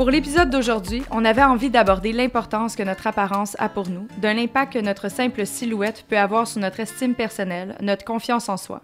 [0.00, 4.38] Pour l'épisode d'aujourd'hui, on avait envie d'aborder l'importance que notre apparence a pour nous, d'un
[4.38, 8.80] impact que notre simple silhouette peut avoir sur notre estime personnelle, notre confiance en soi.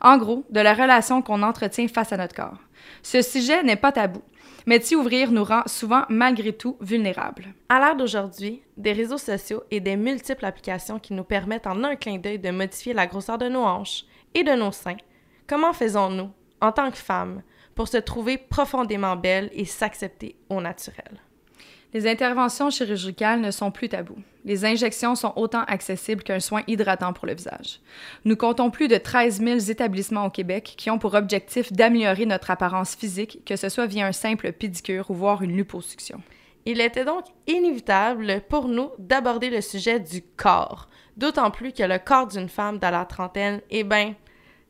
[0.00, 2.58] En gros, de la relation qu'on entretient face à notre corps.
[3.04, 4.22] Ce sujet n'est pas tabou,
[4.66, 7.54] mais s'y ouvrir nous rend souvent malgré tout vulnérables.
[7.68, 11.94] À l'ère d'aujourd'hui, des réseaux sociaux et des multiples applications qui nous permettent en un
[11.94, 14.96] clin d'œil de modifier la grosseur de nos hanches et de nos seins,
[15.46, 16.30] comment faisons-nous,
[16.60, 17.42] en tant que femmes,
[17.76, 21.20] pour se trouver profondément belles et s'accepter au naturel?
[21.94, 24.18] Les interventions chirurgicales ne sont plus tabous.
[24.44, 27.80] Les injections sont autant accessibles qu'un soin hydratant pour le visage.
[28.24, 32.50] Nous comptons plus de 13 000 établissements au Québec qui ont pour objectif d'améliorer notre
[32.50, 36.20] apparence physique, que ce soit via un simple pédicure ou voire une liposuction.
[36.66, 41.98] Il était donc inévitable pour nous d'aborder le sujet du corps, d'autant plus que le
[41.98, 44.14] corps d'une femme dans la trentaine, eh bien,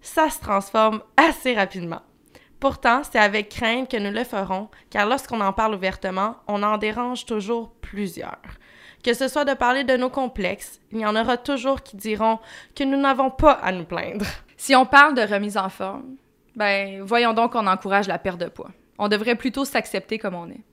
[0.00, 2.02] ça se transforme assez rapidement.
[2.60, 6.78] Pourtant, c'est avec crainte que nous le ferons, car lorsqu'on en parle ouvertement, on en
[6.78, 8.40] dérange toujours plusieurs.
[9.04, 12.38] Que ce soit de parler de nos complexes, il y en aura toujours qui diront
[12.74, 14.26] que nous n'avons pas à nous plaindre.
[14.56, 16.16] Si on parle de remise en forme,
[16.56, 18.70] ben voyons donc qu'on encourage la perte de poids.
[18.98, 20.64] On devrait plutôt s'accepter comme on est.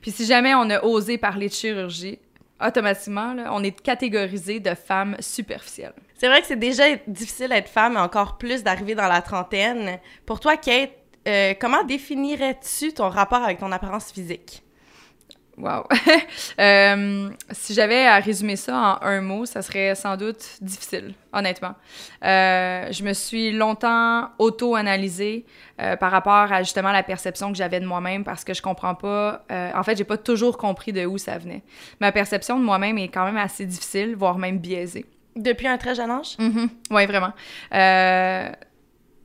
[0.00, 2.18] Puis si jamais on a osé parler de chirurgie,
[2.60, 5.94] automatiquement, là, on est catégorisé de femmes superficielles.
[6.16, 9.98] C'est vrai que c'est déjà difficile d'être femme, mais encore plus d'arriver dans la trentaine.
[10.26, 10.90] Pour toi, Kate,
[11.26, 14.62] euh, comment définirais-tu ton rapport avec ton apparence physique?
[15.58, 15.86] Wow.
[16.60, 21.74] Euh, si j'avais à résumer ça en un mot, ça serait sans doute difficile, honnêtement.
[22.24, 25.46] Euh, je me suis longtemps auto-analysée
[25.80, 28.94] euh, par rapport à justement la perception que j'avais de moi-même parce que je comprends
[28.94, 29.44] pas.
[29.50, 31.62] en fait, j'ai pas toujours compris de où ça venait.
[32.00, 35.06] Ma perception de moi-même est quand même assez difficile, voire même biaisée.
[35.34, 36.36] Depuis un très jeune âge?
[36.38, 36.68] Mhm.
[36.90, 37.32] Oui, vraiment.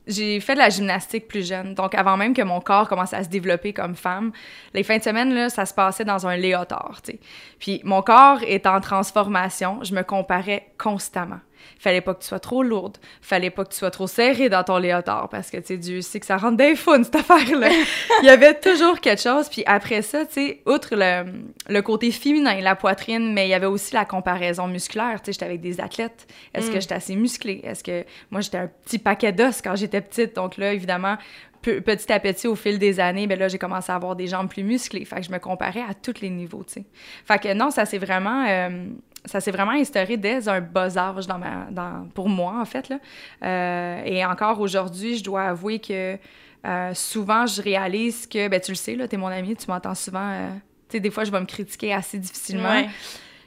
[0.08, 3.22] J'ai fait de la gymnastique plus jeune, donc avant même que mon corps commence à
[3.22, 4.32] se développer comme femme,
[4.72, 7.20] les fins de semaine, là, ça se passait dans un léotard, tu sais.
[7.58, 11.40] Puis mon corps est en transformation, je me comparais constamment.
[11.78, 14.64] Fallait pas que tu sois trop lourde, fallait pas que tu sois trop serrée dans
[14.64, 17.68] ton léotard, parce que, tu sais, Dieu sait que ça rentre des fun, cette affaire-là.
[18.22, 21.24] Il y avait toujours quelque chose, puis après ça, tu sais, outre le,
[21.68, 25.32] le côté féminin, la poitrine, mais il y avait aussi la comparaison musculaire, tu sais,
[25.32, 26.26] j'étais avec des athlètes.
[26.54, 26.74] Est-ce Mm.
[26.74, 27.60] que j'étais assez musclée?
[27.64, 28.04] Est-ce que...
[28.30, 31.16] Moi, j'étais un petit paquet d'os quand j'étais petite, donc là, évidemment,
[31.62, 34.26] pe- petit à petit, au fil des années, ben là, j'ai commencé à avoir des
[34.26, 35.04] jambes plus musclées.
[35.04, 36.84] Fait que je me comparais à tous les niveaux, tu sais.
[37.24, 38.44] Fait que non, ça s'est vraiment...
[38.48, 38.86] euh,
[39.24, 42.88] ça s'est vraiment instauré dès un bas âge dans ma, dans, pour moi, en fait.
[42.88, 42.98] Là.
[43.42, 46.16] Euh, et encore aujourd'hui, je dois avouer que
[46.66, 49.94] euh, souvent, je réalise que, ben, tu le sais, là, t'es mon ami, tu m'entends
[49.94, 50.28] souvent.
[50.30, 50.48] euh,
[50.88, 52.70] tu sais, des fois, je vais me critiquer assez difficilement.
[52.70, 52.88] Ouais.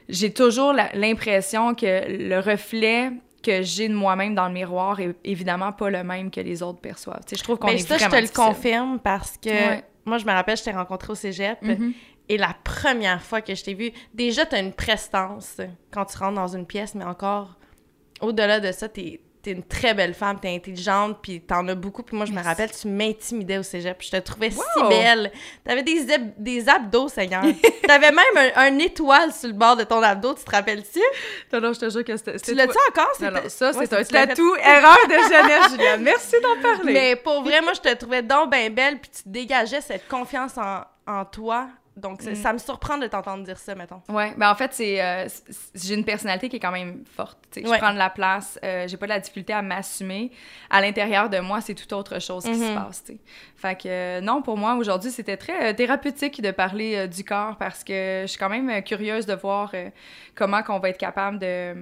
[0.08, 3.10] J'ai toujours l'impression que le reflet
[3.42, 6.78] que j'ai de moi-même dans le miroir est évidemment pas le même que les autres
[6.80, 7.20] perçoivent.
[7.26, 9.84] Tu sais, je trouve qu'on Ben, est ça, je te le confirme parce que Ouais.
[10.04, 11.92] moi, je me rappelle, je t'ai rencontré au cégep Mhm.
[12.28, 15.56] Et la première fois que je t'ai vu, déjà, tu as une prestance
[15.92, 17.56] quand tu rentres dans une pièce, mais encore,
[18.20, 22.04] au-delà de ça, t'es es une très belle femme, t'es intelligente, puis t'en as beaucoup.
[22.04, 24.00] Puis moi, je me rappelle, tu m'intimidais au cégep.
[24.00, 25.32] Je te trouvais si belle.
[25.64, 26.06] T'avais des,
[26.38, 27.42] des abdos, Seigneur.
[27.84, 31.00] T'avais même un, un étoile sur le bord de ton abdo, tu te rappelles-tu?
[31.52, 32.38] Non, non, je te jure que c'était...
[32.38, 33.10] Tu l'as-tu encore?
[33.20, 36.02] Non, non, ça, Ouais, c'est un tatou erreur de jeunesse, Juliane.
[36.02, 36.92] Merci d'en parler.
[36.92, 40.56] Mais pour vrai, moi, je te trouvais donc bien belle, puis tu dégageais cette confiance
[40.56, 41.66] en, en toi.
[41.96, 42.34] Donc, Mm.
[42.34, 44.00] ça me surprend de t'entendre dire ça, mettons.
[44.08, 45.28] Ouais, ben en fait, c'est, euh,
[45.74, 47.38] j'ai une personnalité qui est quand même forte.
[47.56, 47.62] Ouais.
[47.64, 50.32] Je prends de la place, euh, j'ai pas de la difficulté à m'assumer.
[50.70, 52.74] À l'intérieur de moi, c'est tout autre chose qui se Mhm.
[52.74, 53.04] passe.
[53.56, 57.56] Fait que euh, non, pour moi, aujourd'hui, c'était très euh, thérapeutique de parler du corps
[57.58, 59.72] parce que je suis quand même curieuse de voir
[60.34, 61.74] comment qu'on va être capable de.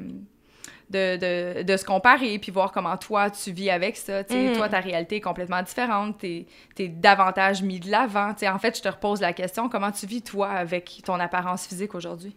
[0.91, 4.23] De, de, de se comparer, puis voir comment toi, tu vis avec ça.
[4.29, 4.57] Mhm.
[4.57, 6.19] Toi, ta réalité est complètement différente.
[6.19, 6.47] T'es
[6.81, 8.33] es davantage mis de l'avant.
[8.43, 11.95] En fait, je te repose la question, comment tu vis, toi, avec ton apparence physique
[11.95, 12.35] aujourd'hui?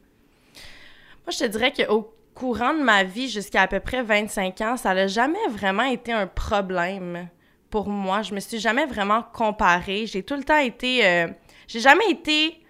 [1.25, 4.77] Moi, je te dirais qu'au courant de ma vie, jusqu'à à peu près 25 ans,
[4.77, 7.29] ça n'a jamais vraiment été un problème
[7.71, 8.21] pour moi.
[8.21, 10.05] Je me suis jamais vraiment comparée.
[10.05, 11.03] J'ai tout le temps été...
[11.07, 11.27] euh,
[11.67, 12.61] J'ai jamais été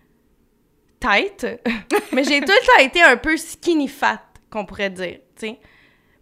[0.97, 1.62] tête,
[2.13, 5.59] mais j'ai tout le temps été un peu skinny fat, qu'on pourrait dire, tu sais.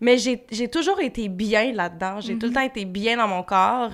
[0.02, 2.20] Mais j'ai toujours été bien là-dedans.
[2.20, 3.92] J'ai tout le temps été bien dans mon corps.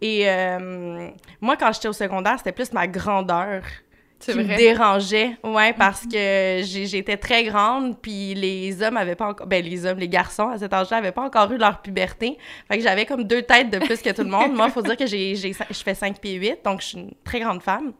[0.00, 1.08] Et euh,
[1.40, 3.62] moi, quand j'étais au secondaire, c'était plus ma grandeur
[4.18, 5.36] qui me dérangeait.
[5.44, 6.10] Ouais, parce que
[6.64, 9.46] j'ai- j'étais très grande, puis les hommes avaient pas encore...
[9.46, 12.38] Ben, les hommes, les garçons, à cet âge-là, avaient pas encore eu leur puberté.
[12.66, 14.54] Fait que j'avais comme deux têtes de plus que tout le monde.
[14.54, 15.52] Moi, faut dire que j'ai- je
[15.84, 17.92] fais 5 pieds 8, donc je suis une très grande femme.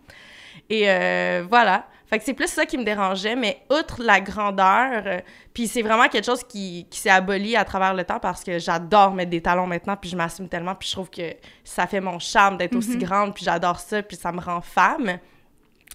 [0.70, 1.86] Et euh, voilà.
[2.08, 5.20] Fait que c'est plus ça qui me dérangeait, mais outre la grandeur, euh,
[5.52, 8.60] puis c'est vraiment quelque chose qui, qui s'est aboli à travers le temps parce que
[8.60, 12.00] j'adore mettre des talons maintenant, puis je m'assume tellement, puis je trouve que ça fait
[12.00, 15.18] mon charme d'être aussi grande, puis j'adore ça, puis ça me rend femme.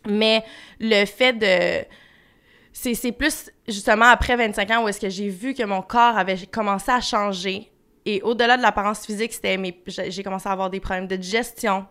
[0.06, 0.44] Mais
[0.80, 1.86] le fait de...
[2.74, 6.18] C'est c'est plus justement après 25 ans où est-ce que j'ai vu que mon corps
[6.18, 7.70] avait commencé à changer.
[8.06, 11.86] Et au-delà de l'apparence physique, c'était j'ai commencé à avoir des problèmes de digestion,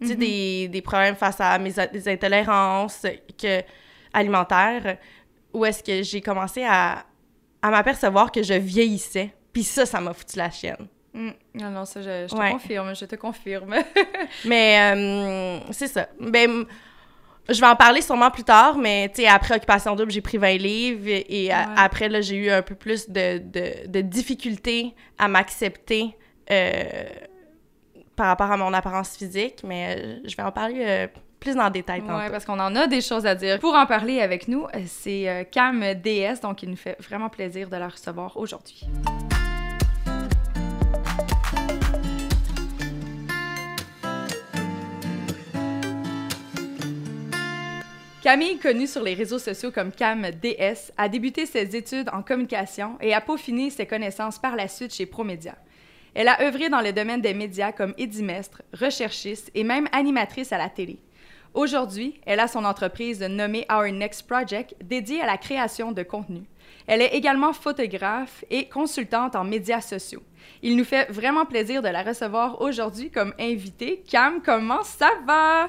[0.00, 3.06] tu sais, des, des problèmes face à mes des intolérances
[3.40, 3.62] que,
[4.12, 4.96] alimentaires,
[5.52, 7.04] où est-ce que j'ai commencé à,
[7.62, 9.32] à m'apercevoir que je vieillissais.
[9.52, 10.86] Puis ça, ça m'a foutu la chienne.
[11.12, 11.30] Mm.
[11.54, 12.50] Non, non, ça, je, je te Ouais.
[12.50, 13.74] confirme, je te confirme.
[14.44, 16.08] Mais euh, c'est ça.
[16.20, 16.64] Ben,
[17.48, 20.38] je vais en parler sûrement plus tard, mais tu sais, après Occupation Double, j'ai pris
[20.38, 21.74] 20 livres et, a- Ouais.
[21.76, 26.16] après, là, j'ai eu un peu plus de, de, de difficultés à m'accepter
[26.50, 26.82] euh,
[28.16, 31.06] par rapport à mon apparence physique, mais euh, je vais en parler euh,
[31.40, 32.30] plus le détail tantôt.
[32.30, 33.58] parce qu'on en a des choses à dire.
[33.58, 37.68] Pour en parler avec nous, euh, c'est Cam DS, donc il nous fait vraiment plaisir
[37.68, 38.86] de la recevoir aujourd'hui.
[48.22, 52.96] Camille, connue sur les réseaux sociaux comme Cam DS, a débuté ses études en communication
[53.02, 55.56] et a peaufiné ses connaissances par la suite chez Promédia.
[56.14, 60.58] Elle a œuvré dans le domaine des médias comme édimestre, recherchiste et même animatrice à
[60.58, 61.00] la télé.
[61.54, 66.42] Aujourd'hui, elle a son entreprise nommée Our Next Project dédiée à la création de contenu.
[66.86, 70.22] Elle est également photographe et consultante en médias sociaux.
[70.62, 74.04] Il nous fait vraiment plaisir de la recevoir aujourd'hui comme invitée.
[74.08, 75.68] Cam, comment ça va?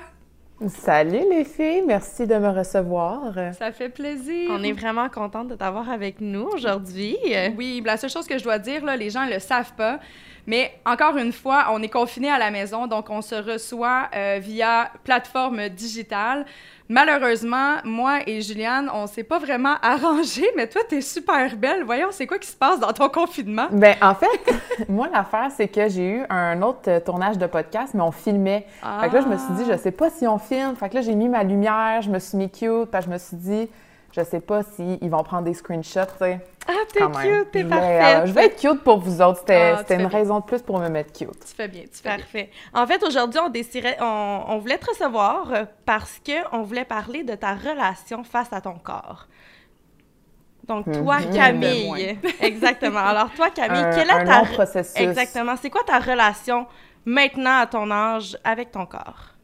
[0.68, 3.34] Salut les filles, merci de me recevoir.
[3.58, 4.50] Ça fait plaisir.
[4.52, 7.18] On est vraiment contente de t'avoir avec nous aujourd'hui.
[7.58, 10.00] Oui, la seule chose que je dois dire, là, les gens ne le savent pas,
[10.48, 14.40] mais encore une fois, on est confiné à la maison, donc on se reçoit euh,
[14.42, 16.46] via plateforme digitale.
[16.88, 21.84] Malheureusement, moi et Juliane, on s'est pas vraiment arrangé, mais toi, t'es super belle.
[21.84, 23.68] Voyons, c'est quoi qui se passe dans ton confinement?
[23.72, 24.28] Ben en fait,
[24.90, 28.68] moi l'affaire c'est que j'ai eu un autre euh, tournage de podcast mais on filmait.
[29.02, 30.76] Fait que là je me suis dit je sais pas si on filme.
[30.76, 33.18] Fait que là j'ai mis ma lumière, je me suis mis cute, que je me
[33.18, 33.70] suis dit
[34.16, 36.40] je sais pas si ils vont prendre des screenshots, tu sais.
[36.68, 38.24] Ah, t'es cute, t'es parfaite.
[38.24, 40.08] euh, je vais être cute pour vous autres, c'était Ah, une bien.
[40.08, 41.30] raison de plus pour me mettre cute.
[41.46, 42.18] Tu fais bien, tu fais bien.
[42.18, 42.50] Parfait.
[42.74, 43.52] En fait, aujourd'hui, on
[44.04, 45.48] on, on voulait te recevoir
[45.86, 49.28] parce que on voulait parler de ta relation face à ton corps.
[50.68, 51.36] Donc, toi, Mhm.
[51.36, 52.18] Camille.
[52.42, 53.00] Exactement.
[53.00, 54.40] Alors, toi, Camille, Un, quelle est un ta...
[54.40, 54.96] long processus.
[55.00, 55.56] Exactement.
[55.62, 56.66] C'est quoi ta relation
[57.06, 59.35] maintenant à ton âge avec ton corps?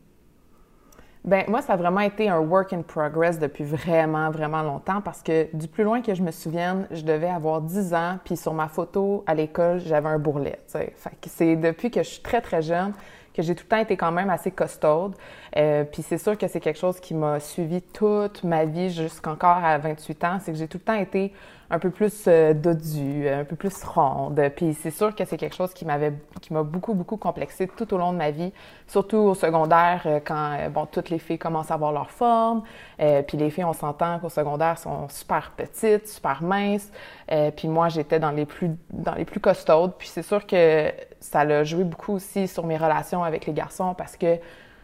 [1.23, 5.21] Ben moi, ça a vraiment été un work in progress depuis vraiment, vraiment longtemps parce
[5.21, 8.56] que du plus loin que je me souvienne, je devais avoir 10 ans, puis sur
[8.56, 12.94] ma photo à l'école, j'avais un bourrelet, c'est depuis que je suis très, très jeune
[13.33, 15.15] que j'ai tout le temps été quand même assez costaude.
[15.56, 19.63] Euh, puis c'est sûr que c'est quelque chose qui m'a suivi toute ma vie jusqu'encore
[19.63, 21.33] à 28 ans, c'est que j'ai tout le temps été
[21.71, 24.39] un peu plus euh, dodue, un peu plus ronde.
[24.56, 27.92] Puis c'est sûr que c'est quelque chose qui m'avait, qui m'a beaucoup, beaucoup complexé tout
[27.94, 28.51] au long de ma vie,
[28.87, 32.63] surtout au secondaire euh, quand, euh, bon, toutes les filles commencent à avoir leur forme.
[32.99, 36.92] Euh, puis les filles, on s'entend qu'au secondaire sont super petites, super minces.
[37.31, 39.94] Euh, puis moi, j'étais dans les plus, dans les plus costaudes.
[39.97, 43.94] Puis c'est sûr que ça l'a joué beaucoup aussi sur mes relations avec les garçons
[43.94, 44.37] parce que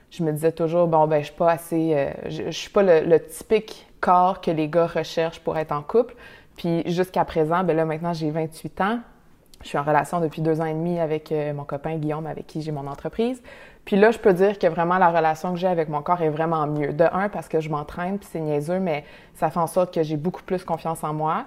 [0.10, 2.82] je me disais toujours, bon, ben, je suis pas assez, euh, je, je suis pas
[2.82, 6.16] le, le typique corps que les gars recherchent pour être en couple.
[6.58, 9.00] Puis jusqu'à présent, ben là, maintenant, j'ai 28 ans.
[9.64, 12.46] Je suis en relation depuis deux ans et demi avec euh, mon copain Guillaume, avec
[12.46, 13.42] qui j'ai mon entreprise.
[13.86, 16.30] Puis là, je peux dire que vraiment la relation que j'ai avec mon corps est
[16.30, 16.94] vraiment mieux.
[16.94, 20.04] De un, parce que je m'entraîne, puis c'est niaiseux, mais ça fait en sorte que
[20.04, 21.46] j'ai beaucoup plus confiance en moi.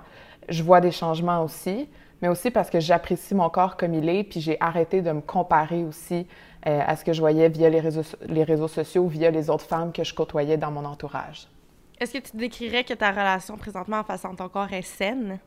[0.49, 1.88] Je vois des changements aussi,
[2.23, 5.21] mais aussi parce que j'apprécie mon corps comme il est, puis j'ai arrêté de me
[5.21, 6.26] comparer aussi
[6.67, 9.67] euh, à ce que je voyais via les réseaux, les réseaux sociaux, via les autres
[9.67, 11.47] femmes que je côtoyais dans mon entourage.
[12.00, 15.38] Est-ce que tu décrirais que ta relation présentement face à ton corps est saine?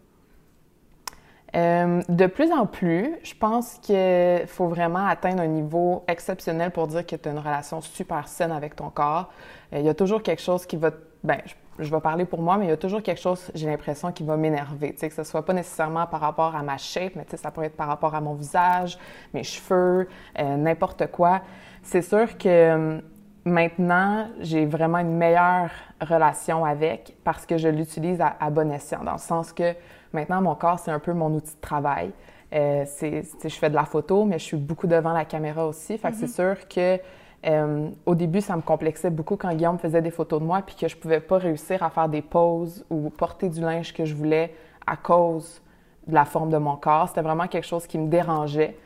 [1.55, 6.87] Euh, de plus en plus, je pense qu'il faut vraiment atteindre un niveau exceptionnel pour
[6.87, 9.31] dire que tu as une relation super saine avec ton corps.
[9.73, 10.91] Euh, Il y a toujours quelque chose qui va...
[11.23, 11.39] Ben,
[11.79, 14.23] je, vais parler pour moi, mais il y a toujours quelque chose, j'ai l'impression, qui
[14.23, 14.93] va m'énerver.
[14.93, 17.87] Que ce soit pas nécessairement par rapport à ma shape, mais ça peut être par
[17.87, 18.99] rapport à mon visage,
[19.33, 20.07] mes cheveux,
[20.39, 21.41] euh, n'importe quoi.
[21.81, 23.01] C'est sûr que euh,
[23.45, 25.71] maintenant, j'ai vraiment une meilleure
[26.01, 29.73] relation avec parce que je l'utilise à, à bon escient, dans le sens que
[30.13, 32.11] Maintenant, mon corps, c'est un peu mon outil de travail.
[32.53, 35.97] Euh, c'est, je fais de la photo, mais je suis beaucoup devant la caméra aussi.
[35.97, 36.99] Fait que c'est sûr que
[37.45, 40.75] euh, au début, ça me complexait beaucoup quand Guillaume faisait des photos de moi puis
[40.75, 44.13] que je pouvais pas réussir à faire des poses ou porter du linge que je
[44.13, 44.53] voulais
[44.85, 45.61] à cause
[46.07, 47.09] de la forme de mon corps.
[47.09, 48.77] C'était vraiment quelque chose qui me dérangeait.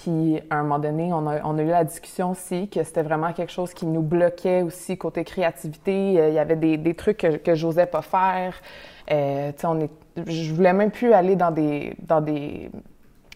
[0.00, 3.52] Puis à un moment donné, on a, eu la discussion aussi que c'était vraiment quelque
[3.52, 6.18] chose qui nous bloquait aussi côté créativité.
[6.18, 8.54] Euh, il y avait des, trucs que, que j'osais pas faire.
[9.10, 9.88] Euh, on
[10.26, 12.70] je voulais même plus aller dans des, dans des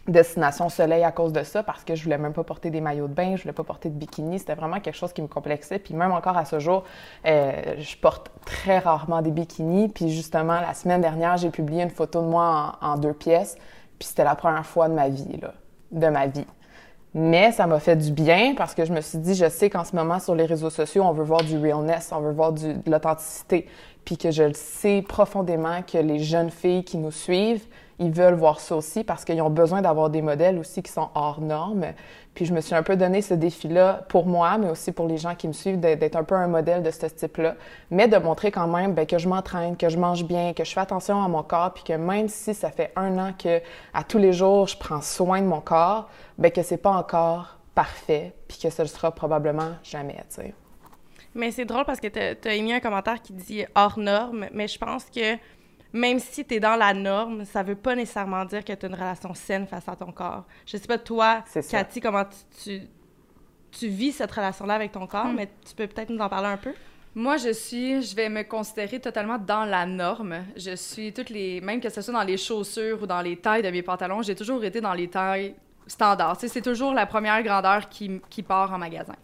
[0.08, 3.08] destination soleil à cause de ça parce que je voulais même pas porter des maillots
[3.08, 4.38] de bain, je voulais pas porter de bikini.
[4.38, 5.78] C'était vraiment quelque chose qui me complexait.
[5.78, 6.84] Puis même encore à ce jour,
[7.26, 9.88] euh, je porte très rarement des bikinis.
[9.88, 13.56] Puis justement, la semaine dernière, j'ai publié une photo de moi en, deux pièces.
[13.98, 15.54] Puis c'était la première fois de ma vie, là,
[15.94, 16.46] de ma vie.
[17.14, 19.84] Mais ça m'a fait du bien parce que je me suis dit, je sais qu'en
[19.84, 22.74] ce moment, sur les réseaux sociaux, on veut voir du realness, on veut voir de
[22.86, 23.68] l'authenticité.
[24.04, 27.64] Puis que je le sais profondément que les jeunes filles qui nous suivent,
[28.00, 31.08] ils veulent voir ça aussi parce qu'ils ont besoin d'avoir des modèles aussi qui sont
[31.14, 31.86] hors normes.
[32.34, 35.18] Puis je me suis un peu donné ce défi-là pour moi, mais aussi pour les
[35.18, 37.54] gens qui me suivent, d'être un peu un modèle de ce type-là,
[37.90, 40.72] mais de montrer quand même bien, que je m'entraîne, que je mange bien, que je
[40.72, 43.60] fais attention à mon corps, puis que même si ça fait un an que
[43.92, 47.58] à tous les jours je prends soin de mon corps, bien que c'est pas encore
[47.74, 50.54] parfait, puis que ce ne sera probablement jamais, tu.
[51.34, 54.68] Mais c'est drôle parce que tu as émis un commentaire qui dit hors norme, mais
[54.68, 55.36] je pense que
[55.94, 58.88] même si tu es dans la norme, ça veut pas nécessairement dire que tu as
[58.88, 60.44] une relation saine face à ton corps.
[60.66, 62.24] Je sais pas, toi, Cathy, comment
[62.62, 62.80] tu,
[63.70, 65.36] tu, vis cette relation-là avec ton corps, hmm.
[65.36, 66.72] mais tu peux peut-être nous en parler un peu?
[67.14, 70.44] Moi, je suis, je vais me considérer totalement dans la norme.
[70.56, 73.62] Je suis toutes les, même que ce soit dans les chaussures ou dans les tailles
[73.62, 75.54] de mes pantalons, j'ai toujours été dans les tailles
[75.86, 76.38] standards.
[76.40, 79.14] c'est toujours la première grandeur qui, qui part en magasin.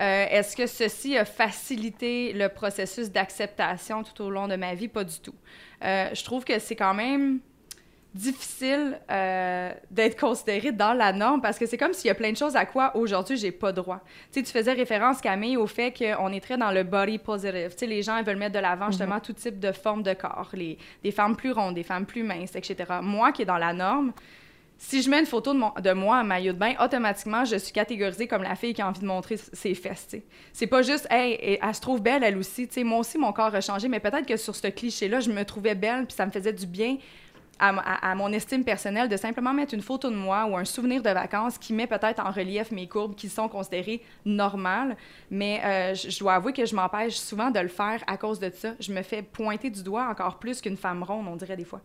[0.00, 4.88] Euh, est-ce que ceci a facilité le processus d'acceptation tout au long de ma vie?
[4.88, 5.34] Pas du tout.
[5.84, 7.40] Euh, je trouve que c'est quand même
[8.14, 12.30] difficile euh, d'être considéré dans la norme parce que c'est comme s'il y a plein
[12.30, 14.00] de choses à quoi aujourd'hui j'ai pas droit.
[14.32, 17.70] Tu sais, tu faisais référence Camille au fait qu'on est très dans le body positive.
[17.72, 19.20] Tu sais, les gens veulent mettre de l'avant justement mhm.
[19.20, 22.54] tout type de forme de corps, les, des femmes plus rondes, des femmes plus minces,
[22.54, 22.84] etc.
[23.02, 24.12] Moi qui est dans la norme,
[24.76, 28.26] si je mets une photo de, moi en maillot de bain, automatiquement, je suis catégorisée
[28.26, 30.16] comme la fille qui a envie de montrer ses fesses.
[30.52, 32.68] C'est pas juste, hey, elle se trouve belle, elle aussi.
[32.70, 35.44] sais, moi aussi, mon corps a changé, mais peut-être que sur ce cliché-là, je me
[35.44, 36.98] trouvais belle, puis ça me faisait du bien
[37.58, 41.10] à, mon estime personnelle de simplement mettre une photo de moi ou un souvenir de
[41.10, 44.96] vacances qui met peut-être en relief mes courbes qui sont considérées normales.
[45.30, 48.50] Mais euh, je, dois avouer que je m'empêche souvent de le faire à cause de
[48.50, 48.72] ça.
[48.80, 51.80] Je me fais pointer du doigt encore plus qu'une femme ronde, on dirait des fois.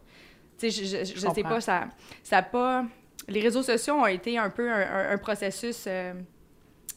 [0.60, 1.88] Tu sais, je, je, sais pas, ça,
[2.24, 2.86] ça pas...
[3.28, 6.14] Les réseaux sociaux ont été un peu un, processus euh,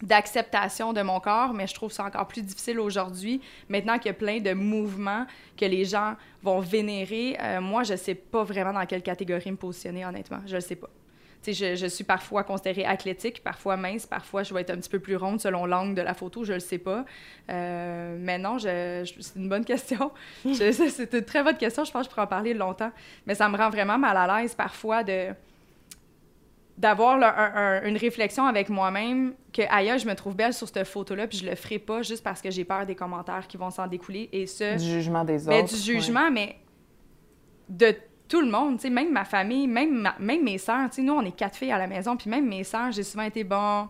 [0.03, 3.41] d'acceptation de mon corps, mais je trouve ça encore plus difficile aujourd'hui.
[3.69, 5.27] Maintenant qu'il y a plein de mouvements
[5.57, 9.57] que les gens vont vénérer, euh, moi, je sais pas vraiment dans quelle catégorie me
[9.57, 10.41] positionner, honnêtement.
[10.47, 10.91] Je le sais pas.
[11.45, 15.01] Je, je, suis parfois considérée athlétique, parfois mince, parfois je vais être un petit peu
[15.01, 17.05] plus ronde selon l'angle de la photo, je le sais pas.
[17.51, 20.13] Euh, mais non, je, c'est une bonne question.
[20.55, 22.93] c'est une très bonne question, je pense que je pourrais en parler longtemps.
[23.27, 25.31] Mais ça me rend vraiment mal à l'aise parfois de
[26.79, 27.17] d'avoir
[27.85, 31.39] une réflexion avec moi-même que ailleurs je me trouve belle sur cette photo là puis
[31.39, 34.31] je le ferai pas juste parce que j'ai peur des commentaires qui vont s'en découler
[34.33, 36.57] et ce du jugement des ben, autres du jugement mais
[37.69, 37.95] de
[38.33, 41.13] tout le monde, tu sais, même ma famille, même, même mes sœurs, tu sais, nous,
[41.13, 43.89] on est quatre filles à la maison, puis même mes sœurs, j'ai souvent été bon,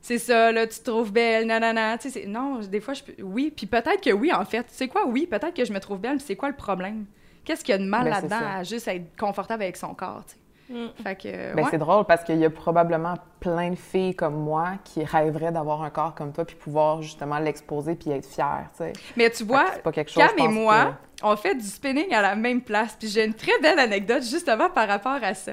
[0.00, 3.52] c'est ça, là, tu te trouves belle, nanana, tu sais, non, des fois, je oui,
[3.54, 6.18] puis peut-être que oui, en fait, c'est quoi, oui, peut-être que je me trouve belle,
[6.18, 7.04] puis c'est quoi le problème?
[7.44, 10.22] Qu'est-ce qu'il y a de mal ben, là-dedans à juste être confortable avec son corps,
[10.24, 10.39] tu sais?
[10.70, 11.02] Mm.
[11.02, 14.74] Fait que, ben, c'est drôle parce qu'il y a probablement plein de filles comme moi
[14.84, 18.84] qui rêveraient d'avoir un corps comme toi puis pouvoir justement l'exposer puis être fière, tu
[18.84, 18.92] sais.
[19.16, 19.66] Mais tu vois,
[20.14, 22.96] Cam et moi, on fait du spinning à la même place.
[22.98, 25.52] Puis j'ai une très belle anecdote justement par rapport à ça.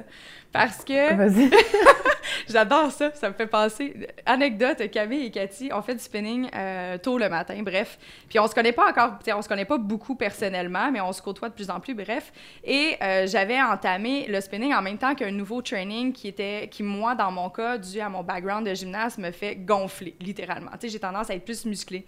[0.57, 1.15] Parce que.
[1.15, 1.51] Vas-y.
[2.49, 3.11] J'adore ça.
[3.13, 4.07] Ça me fait penser.
[4.25, 7.97] Anecdote, Camille et Cathy, on fait du spinning euh, tôt le matin, bref.
[8.29, 11.21] Puis on se connaît pas encore, on se connaît pas beaucoup personnellement, mais on se
[11.21, 12.31] côtoie de plus en plus, bref.
[12.63, 16.83] Et euh, j'avais entamé le spinning en même temps qu'un nouveau training qui était, qui
[16.83, 20.71] moi, dans mon cas, dû à mon background de gymnase, me fait gonfler, littéralement.
[20.73, 22.05] Tu sais, j'ai tendance à être plus musclée.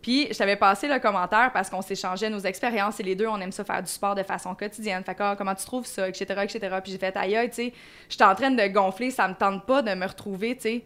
[0.00, 3.40] Puis, je t'avais passé le commentaire parce qu'on s'échangeait nos expériences et les deux, on
[3.40, 5.02] aime ça faire du sport de façon quotidienne.
[5.04, 6.76] Fait que, ah, comment tu trouves ça, etc., etc.
[6.82, 7.72] Puis j'ai fait, aïe, tu sais,
[8.08, 10.84] je suis en train de gonfler, ça me tente pas de me retrouver, tu sais,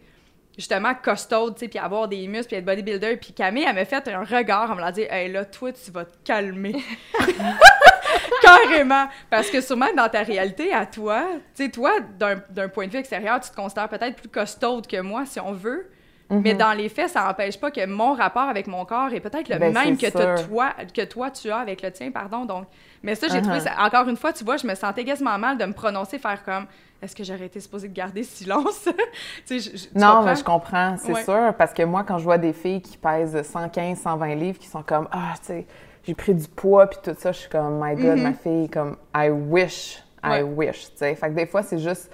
[0.57, 3.17] justement costaud, tu sais, puis avoir des muscles, puis être bodybuilder.
[3.17, 5.91] Puis Camille, elle m'a fait un regard, elle me l'a dit, hey, là, toi, tu
[5.91, 6.75] vas te calmer.
[8.41, 9.07] Carrément!
[9.29, 11.91] Parce que sûrement, dans ta réalité, à toi, tu sais, toi,
[12.49, 15.53] d'un point de vue extérieur, tu te considères peut-être plus costaud que moi, si on
[15.53, 15.89] veut.
[16.29, 19.49] Mais dans les faits, ça n'empêche pas que mon rapport avec mon corps est peut-être
[19.49, 22.45] le Ben, même que, toi, que toi, tu as avec le tien, pardon.
[22.45, 22.65] Donc,
[23.03, 23.63] mais ça, j'ai trouvé Uh-huh.
[23.63, 26.43] ça, encore une fois, tu vois, je me sentais quasiment mal de me prononcer, faire
[26.43, 26.65] comme,
[27.01, 28.85] est-ce que j'aurais été supposée de garder silence?
[29.45, 30.23] tu sais, je- je- tu Non, comprends?
[30.23, 31.23] mais je comprends, c'est Ouais.
[31.23, 31.53] sûr.
[31.57, 34.81] Parce que moi, quand je vois des filles qui pèsent 115, 120 livres, qui sont
[34.83, 35.67] comme Ah, tu sais,
[36.07, 38.97] j'ai pris du poids, puis tout ça, je suis comme My God, ma fille, comme
[39.15, 40.29] I wish, I.
[40.29, 40.41] Ouais.
[40.41, 40.85] wish.
[40.91, 42.09] Tu sais, fait que des fois, c'est juste.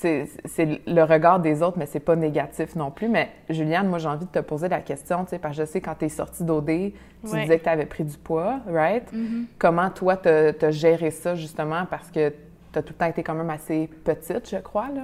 [0.00, 3.08] C'est le regard des autres, mais c'est pas négatif non plus.
[3.08, 5.66] Mais Juliane, moi, j'ai envie de te poser la question, tu sais, parce que je
[5.70, 6.92] sais, quand tu es sortie d'OD, tu
[7.24, 7.42] Ouais.
[7.42, 9.04] disais que tu avais pris du poids, right?
[9.12, 9.44] Mm-hmm.
[9.58, 12.30] Comment, toi, tu as géré ça, justement, parce que
[12.72, 15.02] tu as tout le temps été quand même assez petite, je crois, là?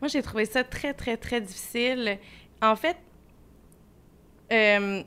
[0.00, 2.18] Moi, j'ai trouvé ça très, très, très difficile.
[2.62, 2.96] En fait,
[4.52, 5.02] euh,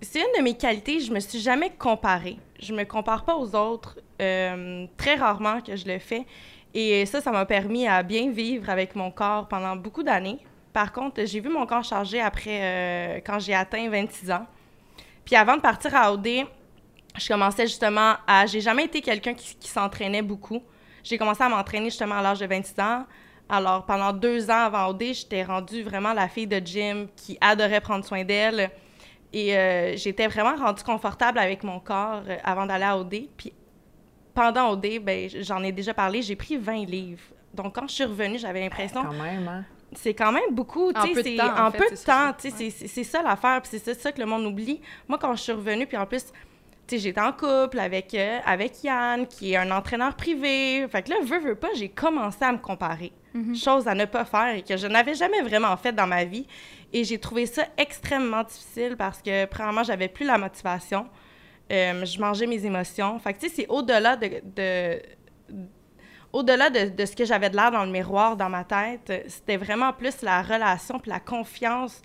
[0.00, 1.00] c'est une de mes qualités.
[1.00, 2.36] Je me suis jamais comparée.
[2.60, 3.98] Je me compare pas aux autres.
[4.20, 6.24] euh, très rarement que je le fais.
[6.74, 10.40] Et ça, ça m'a permis à bien vivre avec mon corps pendant beaucoup d'années.
[10.72, 14.44] Par contre, j'ai vu mon corps changer après, euh, quand j'ai atteint 26 ans.
[15.24, 16.28] Puis avant de partir à OD,
[17.16, 18.44] je commençais justement à...
[18.46, 20.60] J'ai jamais été quelqu'un qui, s'entraînait beaucoup.
[21.04, 23.06] J'ai commencé à m'entraîner justement à l'âge de 26 ans.
[23.48, 27.80] Alors, pendant deux ans avant OD, j'étais rendue vraiment la fille de gym qui adorait
[27.80, 28.70] prendre soin d'elle.
[29.32, 33.14] Et euh, j'étais vraiment rendue confortable avec mon corps euh, avant d'aller à OD.
[33.36, 33.52] Puis
[34.34, 37.22] pendant OD, ben, j'en ai déjà parlé, j'ai pris 20 livres.
[37.52, 39.64] Donc, quand je suis revenue, j'avais l'impression Quand même, hein?
[39.92, 41.96] c'est quand même beaucoup, tu En sais, peu de c'est temps, en peu c'est de
[41.96, 44.80] ça, temps, tu sais, c'est- ça l'affaire, puis c'est ça, que le monde oublie.
[45.08, 46.24] Moi, quand je suis revenue, puis en plus,
[46.86, 50.86] tu sais, j'étais en couple avec, euh, avec Yann, qui est un entraîneur privé.
[50.88, 53.12] Fait que là, veux, veux pas, j'ai commencé à me comparer.
[53.54, 56.46] Chose à ne pas faire et que je n'avais jamais vraiment fait dans ma vie.
[56.92, 61.06] Et j'ai trouvé ça extrêmement difficile parce que, premièrement, j'avais plus la motivation.
[61.72, 63.18] Euh, je mangeais mes émotions.
[63.18, 65.00] Fait que, tu sais, c'est au-delà de, de-
[66.32, 69.56] au-delà de, de ce que j'avais de l'air dans le miroir, dans ma tête, c'était
[69.56, 72.02] vraiment plus la relation puis la confiance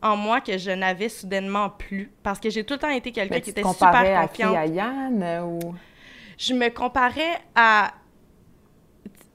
[0.00, 2.10] en moi que je n'avais soudainement plus.
[2.22, 4.42] Parce que j'ai tout le temps été quelqu'un qui était super à qui?
[4.42, 4.56] confiante.
[4.56, 5.74] À Yann ou...
[6.38, 7.92] Je me comparais à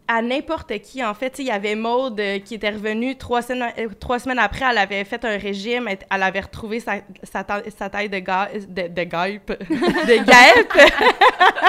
[0.08, 1.38] à n'importe qui, en fait.
[1.40, 4.78] Il y avait Maude euh, qui était revenue trois semaines, euh, trois semaines après, elle
[4.78, 8.50] avait fait un régime, elle, elle avait retrouvé sa, sa, ta- sa taille de, ga,
[8.56, 9.48] de, de guêpe.
[9.70, 10.94] de guêpe!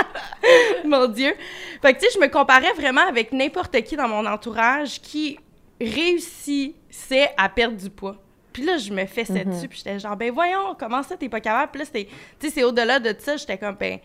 [0.85, 1.35] Mon Dieu!
[1.83, 5.39] Fait que, tu sais, je me comparais vraiment avec n'importe qui dans mon entourage qui
[5.81, 8.17] réussissait à perdre du poids.
[8.53, 11.41] Puis là, je me fessais dessus, puis j'étais genre, ben voyons, comment ça, t'es pas
[11.41, 11.71] capable?
[11.73, 12.07] Puis là,
[12.51, 13.99] c'est au-delà de ça, j'étais comme, ben,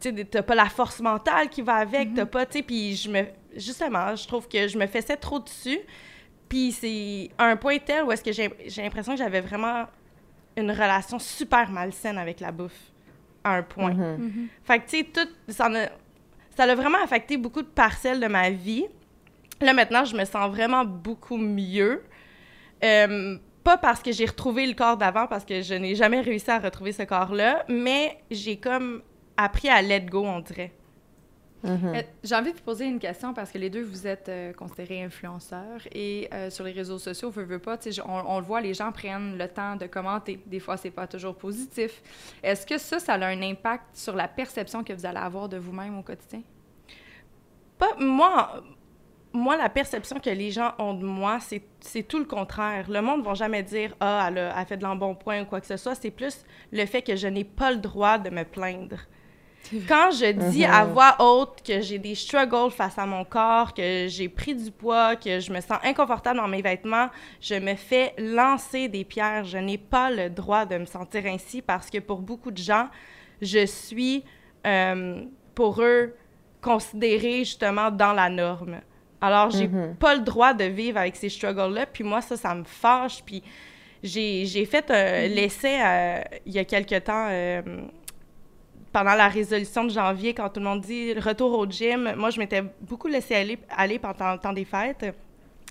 [0.00, 2.94] tu sais, t'as pas la force mentale qui va avec, t'as pas, tu sais, puis
[2.94, 3.24] je me,
[3.56, 5.80] justement, je trouve que je me fessais trop dessus.
[6.48, 9.84] Puis c'est un point tel où est-ce que j'ai, j'ai l'impression que j'avais vraiment
[10.56, 12.92] une relation super malsaine avec la bouffe,
[13.44, 13.94] à un point.
[14.64, 15.88] Fait que, tu sais, tout, ça a,
[16.56, 18.86] ça a vraiment affecté beaucoup de parcelles de ma vie.
[19.60, 22.02] Là, maintenant, je me sens vraiment beaucoup mieux.
[22.82, 26.50] Euh, pas parce que j'ai retrouvé le corps d'avant, parce que je n'ai jamais réussi
[26.50, 29.02] à retrouver ce corps-là, mais j'ai comme
[29.38, 30.72] appris à let go, on dirait.
[31.64, 34.52] Euh, J'ai envie de vous poser une question parce que les deux, vous êtes euh,
[34.52, 38.22] considérés influenceurs et euh, sur les réseaux sociaux, veut, veut pas, tu sais, je- on,
[38.30, 40.40] on le voit, les gens prennent le temps de commenter.
[40.46, 42.00] Des fois, c'est pas toujours positif.
[42.44, 45.56] Est-ce que ça, ça a un impact sur la perception que vous allez avoir de
[45.56, 46.42] vous-même au quotidien?
[47.76, 48.62] Pas, moi,
[49.32, 52.88] moi, la perception que les gens ont de moi, c'est c'est tout le contraire.
[52.88, 55.60] Le monde ne va jamais dire «Ah, elle a, elle fait de l'embonpoint» ou quoi
[55.60, 55.96] que ce soit.
[55.96, 58.98] C'est plus le fait que je n'ai pas le droit de me plaindre.
[59.86, 64.06] Quand je dis à voix haute que j'ai des struggles face à mon corps, que
[64.08, 67.08] j'ai pris du poids, que je me sens inconfortable dans mes vêtements,
[67.40, 69.44] je me fais lancer des pierres.
[69.44, 72.88] Je n'ai pas le droit de me sentir ainsi parce que pour beaucoup de gens,
[73.42, 74.24] je suis,
[74.66, 75.22] euh,
[75.54, 76.14] pour eux,
[76.60, 78.80] considérée justement dans la norme.
[79.20, 81.86] Alors, j'ai pas le droit de vivre avec ces struggles-là.
[81.86, 83.22] Puis moi, ça, ça me fâche.
[83.24, 83.42] Puis
[84.02, 87.62] j'ai fait un l'essai euh, il y a quelque temps, euh,
[88.92, 92.14] pendant la résolution de janvier, quand tout le monde dit retour au gym.
[92.16, 95.04] Moi, je m'étais beaucoup laissé aller, aller pendant le temps des fêtes.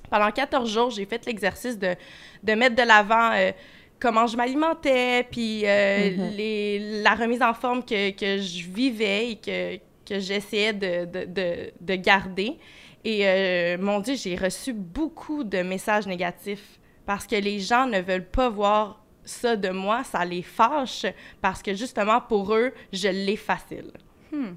[0.09, 1.95] Pendant 14 jours, j'ai fait l'exercice de,
[2.43, 3.51] de mettre de l'avant euh,
[3.99, 9.35] comment je m'alimentais, puis euh, les, la remise en forme que, que je vivais et
[9.35, 12.57] que, que j'essayais de, de, de, de garder.
[13.03, 17.99] Et euh, mon Dieu, j'ai reçu beaucoup de messages négatifs parce que les gens ne
[17.99, 21.05] veulent pas voir ça de moi, ça les fâche
[21.41, 23.91] parce que justement pour eux, je l'ai facile.
[24.31, 24.53] Hmm.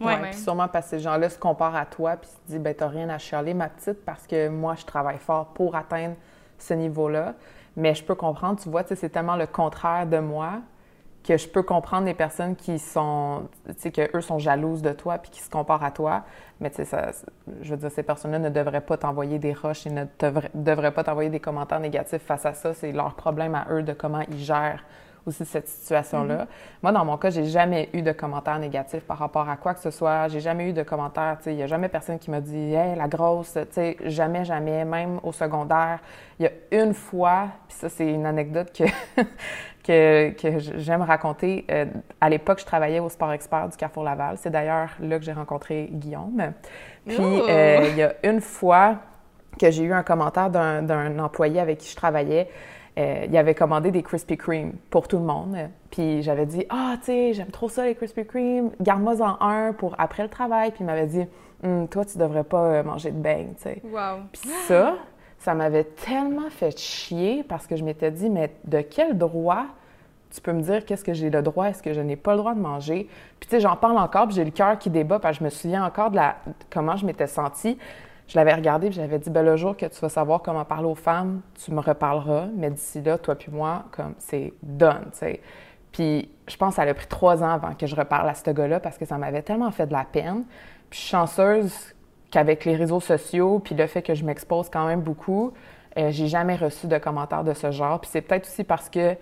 [0.00, 0.14] Ouais.
[0.20, 0.30] Ouais.
[0.30, 2.88] Puis sûrement parce que ces gens-là se comparent à toi puis se disent ben t'as
[2.88, 6.14] rien à chialer ma petite parce que moi je travaille fort pour atteindre
[6.58, 7.34] ce niveau-là.
[7.76, 10.62] Mais je peux comprendre, tu vois, c'est tellement le contraire de moi
[11.28, 14.92] que je peux comprendre les personnes qui sont, tu sais, que eux sont jalouses de
[14.92, 16.24] toi puis qui se comparent à toi.
[16.58, 17.10] Mais tu sais, ça,
[17.60, 20.90] je veux dire, ces personnes-là ne devraient pas t'envoyer des roches et ne devraient, devraient
[20.90, 22.72] pas t'envoyer des commentaires négatifs face à ça.
[22.72, 24.82] C'est leur problème à eux de comment ils gèrent
[25.28, 26.46] aussi cette situation-là.
[26.82, 29.80] Moi, dans mon cas, j'ai jamais eu de commentaires négatifs par rapport à quoi que
[29.80, 30.28] ce soit.
[30.28, 32.72] J'ai jamais eu de commentaires, tu sais, il n'y a jamais personne qui m'a dit
[32.74, 36.00] «Hey, la grosse», tu sais, jamais, jamais, même au secondaire.
[36.38, 38.84] Il y a une fois, puis ça, c'est une anecdote que,
[39.88, 41.64] que, que j'aime raconter.
[41.70, 41.86] Euh,
[42.20, 44.36] à l'époque, je travaillais au Sport Expert du Carrefour Laval.
[44.36, 46.52] C'est d'ailleurs là que j'ai rencontré Guillaume.
[47.06, 48.96] Puis, euh, il y a une fois
[49.58, 52.48] que j'ai eu un commentaire d'un d'un employé avec qui je travaillais.
[52.98, 55.56] Euh, il avait commandé des Krispy Kreme pour tout le monde.
[55.90, 58.70] Puis j'avais dit Ah, tu sais, j'aime trop ça, les Krispy Kreme.
[58.82, 60.70] Garde-moi-en un pour après le travail.
[60.72, 61.24] Puis il m'avait dit
[61.64, 63.82] Hum, Toi, tu devrais pas manger de beignes, tu sais.
[63.84, 64.24] Wow.
[64.32, 64.96] Puis ça,
[65.38, 69.66] ça m'avait tellement fait chier parce que je m'étais dit Mais de quel droit
[70.30, 72.38] tu peux me dire qu'est-ce que j'ai le droit, est-ce que je n'ai pas le
[72.38, 73.08] droit de manger?
[73.40, 75.48] Puis tu sais, j'en parle encore, puis j'ai le cœur qui débat parce je me
[75.48, 76.36] souviens encore de la,
[76.70, 77.78] comment je m'étais sentie.
[78.26, 80.86] Je l'avais regardé, puis j'avais dit, ben, le jour que tu vas savoir comment parler
[80.86, 85.18] aux femmes, tu me reparleras, mais d'ici là, toi puis moi, comme c'est done, tu
[85.18, 85.40] sais.
[85.92, 88.50] Puis je pense que ça a pris trois ans avant que je reparle à ce
[88.50, 90.44] gars-là parce que ça m'avait tellement fait de la peine.
[90.90, 91.94] Puis chanceuse
[92.30, 95.52] qu'avec les réseaux sociaux, puis le fait que je m'expose quand même beaucoup,
[95.96, 98.00] euh, j'ai jamais reçu de commentaires de ce genre.
[98.00, 99.16] Puis c'est peut-être aussi parce que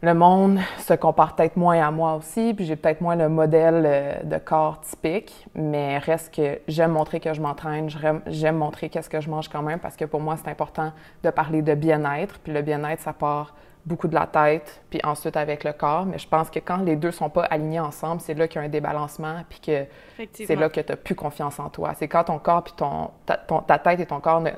[0.00, 3.82] le monde se compare peut-être moins à moi aussi, puis j'ai peut-être moins le modèle
[3.84, 7.88] euh, de corps typique, mais reste que j'aime montrer que je m'entraîne,
[8.26, 10.92] j'aime- montrer qu'est-ce que je mange quand même, parce que pour moi, c'est important
[11.24, 13.54] de parler de bien-être, puis le bien-être, ça part
[13.88, 16.94] beaucoup de la tête, puis ensuite avec le corps, mais je pense que quand les
[16.96, 19.86] deux sont pas alignés ensemble, c'est là qu'il y a un débalancement, puis que
[20.34, 21.94] c'est là que tu n'as plus confiance en toi.
[21.96, 24.50] C'est quand ton corps, puis ton, ta, ton- ta tête et ton corps ne,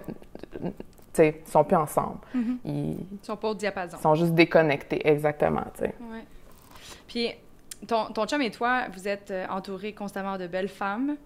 [1.46, 2.18] sont plus ensemble.
[2.64, 3.98] Ils Ils sont pas au diapason.
[3.98, 5.64] sont juste déconnectés, exactement.
[7.06, 7.30] Puis,
[7.86, 11.16] ton, ton chum et toi, vous êtes euh, entourés constamment de belles femmes.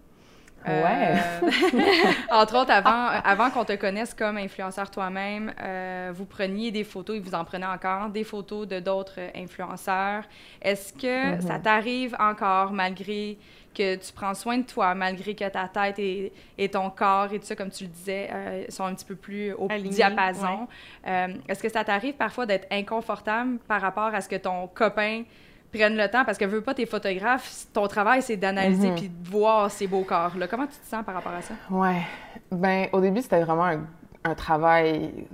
[0.67, 1.15] Ouais.
[2.31, 6.85] entre autres, avant, euh, avant qu'on te connaisse comme influenceur toi-même, euh, vous preniez des
[6.85, 10.25] photos, et vous en prenez encore, des photos de d'autres euh, influenceurs.
[10.63, 13.39] Est-ce que ça t'arrive encore, malgré
[13.75, 17.39] que tu prends soin de toi, malgré que ta tête et, et ton corps et
[17.39, 20.69] tout ça, comme tu le disais, euh, sont un petit peu plus au Alignés, diapason?
[21.07, 25.25] Euh, Est-ce que ça t'arrive parfois d'être inconfortable par rapport à ce que ton copain
[25.75, 26.25] prenne le temps?
[26.25, 28.95] Parce que veux pas tes photographes, ton travail, c'est d'analyser Mhm.
[28.95, 30.47] puis de voir ces beaux corps-là.
[30.49, 31.55] Comment tu te sens par rapport à ça?
[31.71, 32.03] Ouais.
[32.51, 33.81] Ben, au début, c'était vraiment un,
[34.25, 35.27] un travail,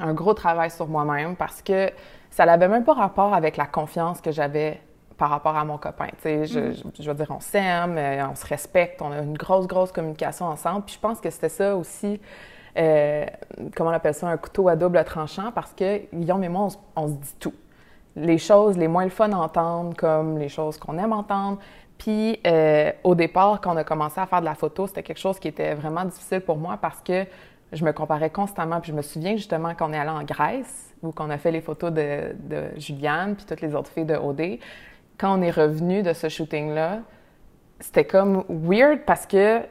[0.00, 1.90] un gros travail sur moi-même parce que
[2.30, 4.80] ça n'avait même pas rapport avec la confiance que j'avais
[5.16, 6.06] par rapport à mon copain.
[6.06, 9.18] Tu sais, je, je, je veux dire, on s'aime, euh, on se respecte, on a
[9.18, 10.84] une grosse, grosse communication ensemble.
[10.84, 12.20] Puis je pense que c'était ça aussi,
[12.76, 13.26] euh,
[13.74, 17.08] comment on appelle ça, un couteau à double tranchant parce que Guillaume et moi, on
[17.08, 17.54] se dit tout.
[18.18, 21.58] Les choses les moins le fun à entendre, comme les choses qu'on aime entendre.
[21.98, 25.18] Puis euh, au départ, quand on a commencé à faire de la photo, c'était quelque
[25.18, 27.26] chose qui était vraiment difficile pour moi parce que
[27.72, 28.80] je me comparais constamment.
[28.80, 31.60] Puis je me souviens justement qu'on est allé en Grèce, où qu'on a fait les
[31.60, 34.58] photos de, de Juliane, puis toutes les autres filles de OD.
[35.18, 37.00] Quand on est revenu de ce shooting-là,
[37.80, 39.66] c'était comme weird parce que, tu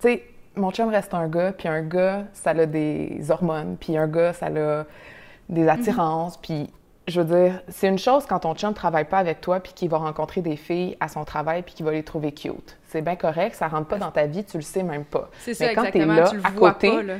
[0.00, 0.24] sais,
[0.54, 4.32] mon chum reste un gars, puis un gars, ça a des hormones, puis un gars,
[4.32, 4.84] ça a
[5.48, 6.70] des attirances, puis
[7.08, 9.72] je veux dire, c'est une chose quand ton chum ne travaille pas avec toi, puis
[9.72, 12.78] qu'il va rencontrer des filles à son travail, puis qu'il va les trouver cute.
[12.86, 15.28] C'est bien correct, ça rentre pas dans ta vie, tu le sais même pas.
[15.40, 16.14] C'est ça, Mais quand t'es exactement.
[16.14, 17.14] là, tu le à vois côté, pas, là.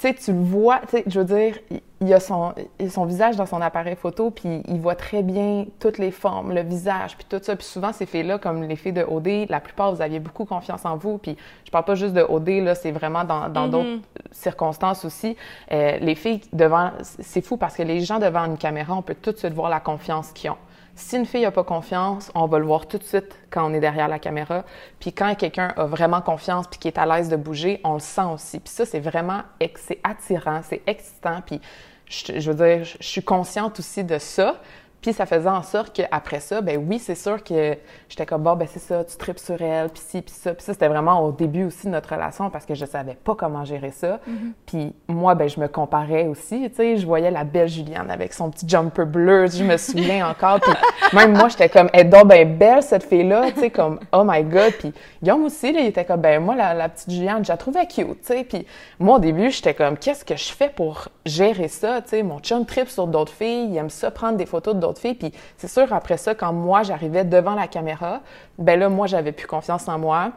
[0.00, 2.54] Tu sais, tu le vois, tu sais, je veux dire, il- a son,
[2.88, 6.62] son visage dans son appareil photo, puis il voit très bien toutes les formes, le
[6.62, 7.54] visage, puis tout ça.
[7.56, 10.86] Puis souvent, ces filles-là, comme les filles de OD, la plupart, vous aviez beaucoup confiance
[10.86, 11.18] en vous.
[11.18, 11.36] Puis
[11.66, 13.70] je parle pas juste de OD, là, c'est vraiment dans dans Mhm.
[13.70, 14.00] d'autres
[14.32, 15.36] circonstances aussi.
[15.72, 19.14] Euh, les filles devant, c'est fou parce que les gens devant une caméra, on peut
[19.20, 20.56] tout de suite voir la confiance qu'ils ont.
[21.00, 23.72] Si une fille n'a pas confiance, on va le voir tout de suite quand on
[23.72, 24.64] est derrière la caméra.
[25.00, 28.00] Puis quand quelqu'un a vraiment confiance puis qui est à l'aise de bouger, on le
[28.00, 28.60] sent aussi.
[28.60, 29.40] Puis ça, c'est vraiment
[29.76, 31.40] c'est attirant, c'est excitant.
[31.44, 31.58] Puis
[32.06, 34.60] je, veux dire, je suis consciente aussi de ça.
[35.00, 37.76] Puis ça faisait en sorte qu'après ça, ben oui, c'est sûr que
[38.08, 40.52] j'étais comme, bon, ben c'est ça, tu tripes sur elle, puis ci, puis ça.
[40.52, 43.34] Puis ça, c'était vraiment au début aussi de notre relation parce que je savais pas
[43.34, 44.20] comment gérer ça.
[44.66, 48.34] Puis moi, ben je me comparais aussi, tu sais, je voyais la belle Juliane avec
[48.34, 50.60] son petit jumper bleu, je me souviens encore.
[50.60, 50.72] Puis
[51.14, 54.42] même moi, j'étais comme, elle donc ben belle, cette fille-là, tu sais, comme, oh my
[54.42, 54.72] God.
[54.78, 57.56] Puis Guillaume aussi, là, il était comme, ben moi, la, la petite Juliane, je la
[57.56, 58.44] trouvais cute, tu sais.
[58.44, 58.66] Puis
[58.98, 62.22] moi, au début, j'étais comme, qu'est-ce que je fais pour gérer ça, tu sais?
[62.22, 65.92] Mon chum tripe sur d'autres filles, il aime ça prendre des photos Puis c'est sûr,
[65.92, 68.20] après ça, quand moi, j'arrivais devant la caméra,
[68.58, 70.32] ben là, moi, j'avais plus confiance en moi.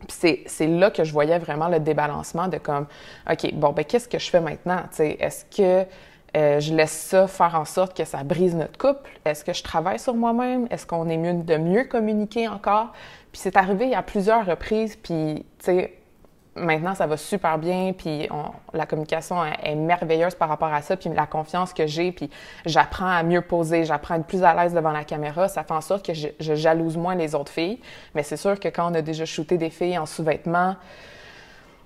[0.00, 2.86] Puis c'est, c'est là que je voyais vraiment le débalancement de comme,
[3.30, 4.80] OK, bon, ben qu'est-ce que je fais maintenant?
[4.90, 5.86] Tu sais, est-ce que
[6.34, 9.10] Euh, je laisse ça faire en sorte que ça brise notre couple?
[9.26, 10.66] Est-ce que je travaille sur moi-même?
[10.70, 12.92] Est-ce qu'on est mieux de mieux communiquer encore?
[13.32, 15.92] Puis c'est arrivé à plusieurs reprises, puis tu sais,
[16.56, 18.28] maintenant ça va super bien, puis
[18.72, 22.30] la communication est, merveilleuse par rapport à ça, puis la confiance que j'ai, puis
[22.66, 25.74] j'apprends à mieux poser, j'apprends à être plus à l'aise devant la caméra, ça fait
[25.74, 27.80] en sorte que je, je jalouse moins les autres filles.
[28.14, 30.76] Mais c'est sûr que quand on a déjà shooté des filles en sous-vêtements,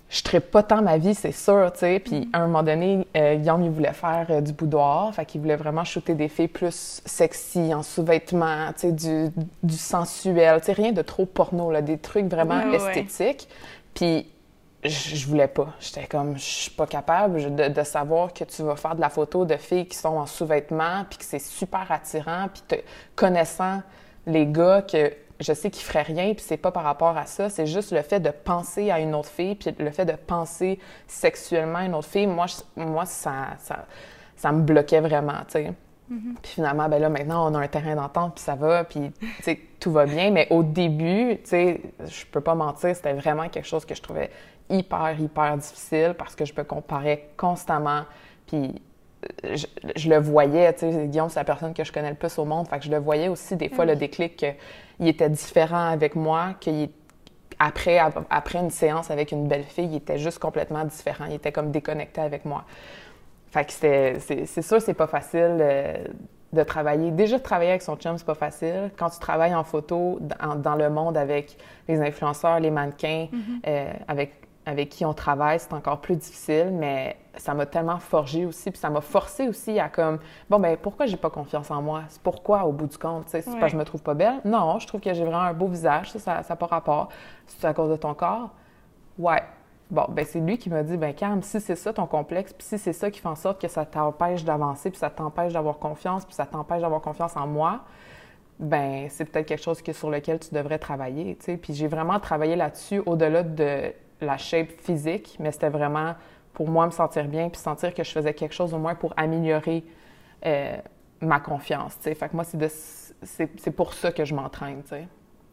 [0.09, 1.99] je ne pas tant ma vie, c'est sûr, tu sais.
[1.99, 5.41] Puis à un moment donné, euh, Guillaume, il voulait faire euh, du boudoir, fait qu'il
[5.41, 9.31] voulait vraiment shooter des filles plus sexy, en sous-vêtements, tu sais, du,
[9.65, 13.49] du, sensuel, tu sais, rien de trop porno, là, des trucs vraiment esthétiques.
[13.95, 14.29] Puis
[14.85, 15.69] je, voulais pas.
[15.81, 19.09] J'étais comme, je suis pas capable de, de, savoir que tu vas faire de la
[19.09, 22.77] photo de filles qui sont en sous-vêtements, puis que c'est super attirant, puis te,
[23.15, 23.83] connaissant
[24.27, 27.49] les gars que je sais qu'il ferait rien, puis c'est pas par rapport à ça,
[27.49, 30.79] c'est juste le fait de penser à une autre fille, puis le fait de penser
[31.07, 33.87] sexuellement à une autre fille, moi, moi ça, ça,
[34.37, 35.73] ça me bloquait vraiment, tu sais.
[36.11, 36.35] Mm-hmm.
[36.41, 39.11] Puis finalement, ben là, maintenant, on a un terrain d'entente, puis ça va, puis,
[39.81, 40.31] tout va bien.
[40.31, 44.03] Mais au début, tu sais, je peux pas mentir, c'était vraiment quelque chose que je
[44.03, 44.31] trouvais
[44.71, 48.03] hyper, hyper difficile parce que je me comparais constamment,
[48.47, 48.75] puis
[49.45, 52.45] je, le voyais, tu sais, Guillaume, c'est la personne que je connais le plus au
[52.45, 56.15] monde, fait que je le voyais aussi des fois, le déclic qu'il était différent avec
[56.15, 56.91] moi, qu'il
[57.59, 57.99] après,
[58.29, 61.71] après une séance avec une belle fille, il était juste complètement différent, il était comme
[61.71, 62.65] déconnecté avec moi.
[63.51, 65.95] Fait que c'est sûr, c'est pas facile euh,
[66.53, 67.11] de travailler.
[67.13, 68.91] Déjà, de travailler avec son chum, c'est pas facile.
[68.99, 71.57] Quand tu travailles en photo, dans, le monde avec
[71.89, 73.61] les influenceurs, les mannequins, mm-hmm.
[73.67, 78.45] euh, avec avec qui on travaille, c'est encore plus difficile, mais ça m'a tellement forgé
[78.45, 80.19] aussi, puis ça m'a forcé aussi à comme,
[80.51, 82.03] bon, ben pourquoi j'ai pas confiance en moi?
[82.09, 83.29] C'est pourquoi, au bout du compte?
[83.29, 84.41] C'est parce que je me trouve pas belle?
[84.45, 87.11] Non, je trouve que j'ai vraiment un beau visage, ça n'a pas rapport.
[87.47, 88.51] C'est à cause de ton corps?
[89.19, 89.43] Ouais.
[89.89, 92.67] Bon, ben c'est lui qui m'a dit, ben Cam, si c'est ça ton complexe, puis
[92.67, 95.79] si c'est ça qui fait en sorte que ça t'empêche d'avancer, puis ça t'empêche d'avoir
[95.79, 97.83] confiance, puis ça t'empêche d'avoir confiance en moi,
[98.59, 101.57] ben c'est peut-être quelque chose que, sur lequel tu devrais travailler, tu sais?
[101.57, 106.15] Puis j'ai vraiment travaillé là-dessus au-delà de la shape physique, mais c'était vraiment
[106.53, 109.13] pour moi me sentir bien puis sentir que je faisais quelque chose au moins pour
[109.17, 109.85] améliorer
[110.47, 110.77] euh,
[111.21, 111.97] ma confiance.
[112.01, 114.83] Fait que moi, c'est pour ça que je m'entraîne.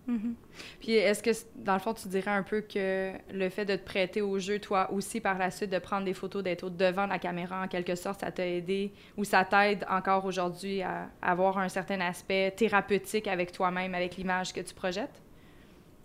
[0.07, 0.33] Mm-hmm.
[0.79, 3.83] Puis est-ce que, dans le fond, tu dirais un peu que le fait de te
[3.83, 7.19] prêter au jeu, toi aussi, par la suite, de prendre des photos, d'être devant la
[7.19, 11.69] caméra, en quelque sorte, ça t'a aidé ou ça t'aide encore aujourd'hui à avoir un
[11.69, 15.22] certain aspect thérapeutique avec toi-même, avec l'image que tu projettes?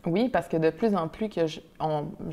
[0.07, 1.61] Oui, parce que de plus en plus que je,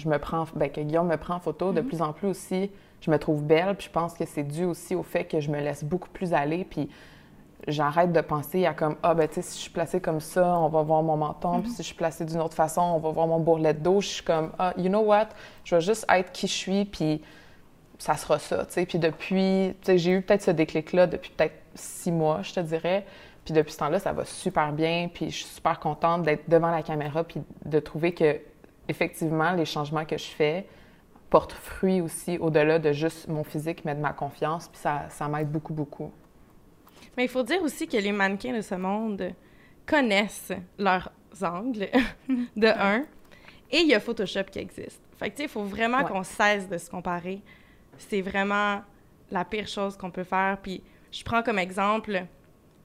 [0.05, 1.87] me prends, ben, que Guillaume me prend en photo, de mhm.
[1.87, 3.75] plus en plus aussi, je me trouve belle.
[3.75, 6.33] Puis je pense que c'est dû aussi au fait que je me laisse beaucoup plus
[6.33, 6.63] aller.
[6.63, 6.89] Puis
[7.67, 10.57] j'arrête de penser à comme, ah, ben, tu sais, si je suis placée comme ça,
[10.59, 11.59] on va voir mon menton.
[11.59, 11.75] Puis mhm.
[11.75, 14.01] si je suis placée d'une autre façon, on va voir mon bourrelet de dos.
[14.01, 15.29] Je suis comme, ah, you know what?
[15.63, 16.85] Je vais juste être qui je suis.
[16.85, 17.21] Puis
[17.97, 18.85] ça sera ça, tu sais.
[18.85, 22.59] Puis depuis, tu sais, j'ai eu peut-être ce déclic-là depuis peut-être six mois, je te
[22.59, 23.05] dirais.
[23.45, 26.71] Puis depuis ce temps-là, ça va super bien, puis je suis super contente d'être devant
[26.71, 28.39] la caméra, puis de trouver que
[28.89, 30.65] effectivement les changements que je fais
[31.29, 35.27] portent fruit aussi au-delà de juste mon physique, mais de ma confiance, puis ça, ça
[35.27, 36.11] m'aide beaucoup, beaucoup.
[37.15, 39.31] Mais il faut dire aussi que les mannequins de ce monde
[39.85, 41.87] connaissent leurs angles,
[42.55, 43.05] de un,
[43.71, 45.01] et il y a Photoshop qui existe.
[45.17, 47.41] Fait que, tu sais, il faut vraiment qu'on cesse de se comparer.
[47.97, 48.81] C'est vraiment
[49.31, 50.57] la pire chose qu'on peut faire.
[50.61, 52.25] Puis je prends comme exemple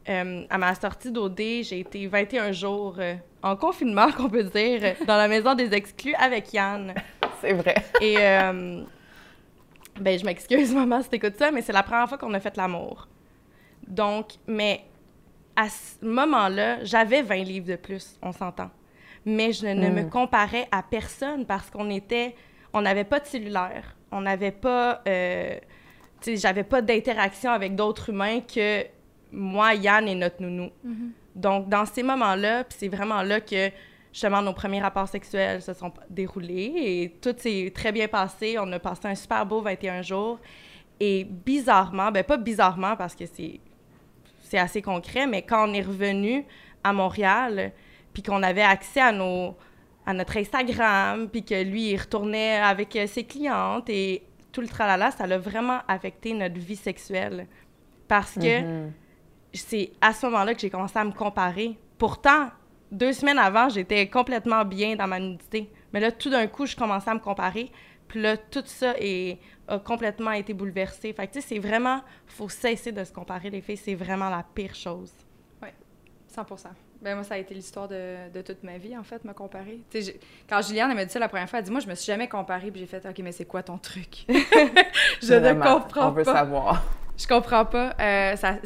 [0.09, 4.95] euh, à ma sortie d'OD, j'ai été 21 jours euh, en confinement, qu'on peut dire,
[5.07, 6.95] dans la maison des exclus avec Yann.
[7.41, 7.75] C'est vrai.
[8.01, 8.83] Et, euh,
[10.01, 12.57] ben, je m'excuse, maman, si t'écoutes ça, mais c'est la première fois qu'on a fait
[12.57, 13.09] l'amour.
[13.87, 14.85] Donc, mais
[15.57, 18.71] à ce moment-là, j'avais 20 livres de plus, on s'entend.
[19.27, 20.11] Mais je ne me mm.
[20.11, 22.35] comparais à personne parce qu'on était.
[22.73, 23.97] On n'avait pas de cellulaire.
[24.13, 25.03] On n'avait pas.
[25.05, 25.11] tu
[26.21, 28.85] sais, j'avais pas d'interaction avec d'autres humains que
[29.33, 30.71] moi, Yann et notre nounou.
[30.87, 31.11] Mm-hmm.
[31.35, 33.71] Donc, dans ces moments-là, c'est vraiment là que
[34.13, 38.57] justement nos premiers rapports sexuels se sont déroulés et tout s'est très bien passé.
[38.59, 40.39] On a passé un super beau 21 jours.
[40.99, 43.61] Et bizarrement, ben pas bizarrement parce que c'est,
[44.43, 46.45] c'est assez concret, mais quand on est revenu
[46.85, 47.73] à Montréal,
[48.13, 49.57] puis qu'on avait accès à, nos,
[50.05, 55.11] à notre Instagram, puis que lui, il retournait avec ses clientes et tout le tralala,
[55.11, 57.47] ça a vraiment affecté notre vie sexuelle.
[58.09, 58.91] Parce que mm-hmm
[59.53, 61.79] c'est à ce moment-là que j'ai commencé à me comparer.
[61.99, 62.51] Pourtant,
[62.91, 65.71] deux semaines avant, j'étais complètement bien dans ma nudité.
[65.93, 67.71] Mais là, tout d'un coup, je commençais à me comparer.
[68.09, 71.13] Puis là, tout ça est, a complètement été bouleversé.
[71.13, 72.03] Fait que, tu sais, c'est vraiment...
[72.27, 73.77] faut cesser de se comparer, les filles.
[73.77, 75.13] C'est vraiment la pire chose.
[75.63, 75.69] Oui,
[76.29, 76.45] 100
[77.03, 79.81] ben moi, ça a été l'histoire de, de, toute ma vie, en fait, me comparer.
[80.47, 82.29] quand Juliane m'a dit ça la première fois, elle dit Moi, je me suis jamais
[82.29, 84.27] comparée, puis j'ai fait OK, mais c'est quoi ton truc?
[85.23, 86.09] Je ne comprends pas.
[86.09, 86.85] On veut savoir
[87.21, 87.95] Je comprends pas.
[88.01, 88.57] Euh, ça,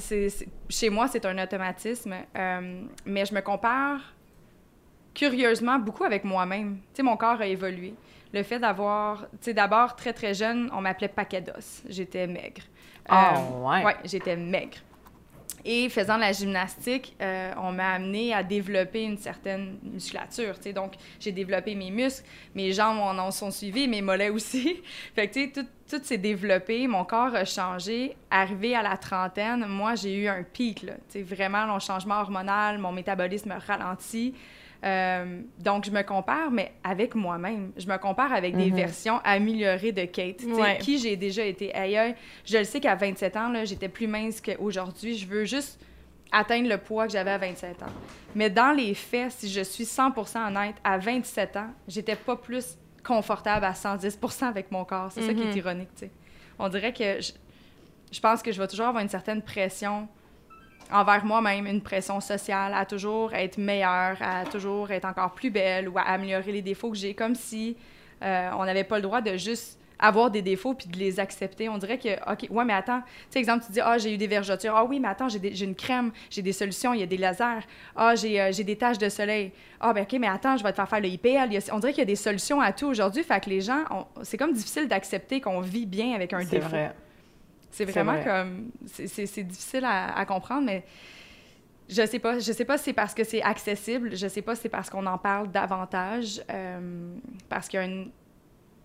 [0.69, 4.01] chez moi, c'est un automatisme, euh, mais je me compare
[5.13, 6.77] curieusement beaucoup avec moi-même.
[6.93, 7.95] Tu sais, mon corps a évolué.
[8.33, 11.83] Le fait d'avoir, tu sais, d'abord très très jeune, on m'appelait paquet d'os.
[11.89, 12.63] J'étais maigre.
[13.09, 13.85] Ah, Euh, ouais.
[13.85, 14.79] Ouais, j'étais maigre.
[15.65, 20.57] Et faisant la gymnastique, euh, on m'a amené à développer une certaine musculature.
[20.57, 20.73] tu sais.
[20.75, 24.83] Donc, j'ai développé mes muscles, mes jambes en, en sont suivies, mes mollets aussi.
[25.15, 28.15] fait que, tu sais, tout, s'est développé, mon corps a changé.
[28.31, 30.95] Arrivé à la trentaine, moi, j'ai eu un pic, là.
[31.11, 34.35] Tu sais, vraiment, mon changement hormonal, mon métabolisme a ralenti.
[34.85, 37.73] Euh, donc, je me compare, mais avec moi-même.
[37.77, 38.77] Je me compare avec des Mhm.
[38.77, 40.37] versions améliorées de Kate.
[40.39, 40.79] Tu sais, Ouais.
[40.79, 41.75] Qui j'ai déjà été?
[41.75, 45.17] Aïe, aïe, je le sais qu'à 27 ans, là, j'étais plus mince qu'aujourd'hui.
[45.17, 45.81] Je veux juste
[46.31, 47.93] atteindre le poids que j'avais à 27 ans.
[48.35, 52.77] Mais dans les faits, si je suis 100% honnête, à 27 ans, j'étais pas plus
[53.07, 55.11] confortable à 110% avec mon corps.
[55.13, 55.57] C'est ça qui est Mhm.
[55.59, 56.11] ironique, tu sais.
[56.59, 57.33] On dirait que je,
[58.13, 60.09] je pense que je vais toujours avoir une certaine pression
[60.93, 65.89] envers moi-même, une pression sociale à toujours être meilleure, à toujours être encore plus belle
[65.89, 67.77] ou à améliorer les défauts que j'ai, comme si
[68.23, 71.69] euh, on n'avait pas le droit de juste avoir des défauts puis de les accepter.
[71.69, 74.17] On dirait que, OK, ouais, mais attends, tu sais, exemple, tu dis, ah, j'ai eu
[74.19, 74.75] des vergetures.
[74.77, 77.65] Ah oui, mais attends, j'ai une crème, j'ai des solutions, il y a des lasers.
[77.97, 79.53] Ah, j'ai euh, j'ai des taches de soleil.
[79.81, 81.37] Ah, ben OK, mais attends, je vais te faire faire le IPL.
[81.57, 83.23] A- on dirait qu'il y a des solutions à tout aujourd'hui.
[83.23, 83.85] Fait que les gens,
[84.23, 86.69] c'est comme difficile d'accepter qu'on vit bien avec un C'est défaut.
[86.71, 86.93] vrai.
[87.77, 88.25] C'est vraiment vrai.
[88.25, 88.71] comme.
[88.87, 90.85] c'est- difficile à, à comprendre, mais
[91.89, 92.39] je sais pas.
[92.39, 94.17] Je sais pas si c'est parce que c'est accessible.
[94.17, 96.41] Je sais pas si c'est parce qu'on en parle davantage.
[96.51, 97.15] euh,
[97.49, 98.11] parce qu'il y a une,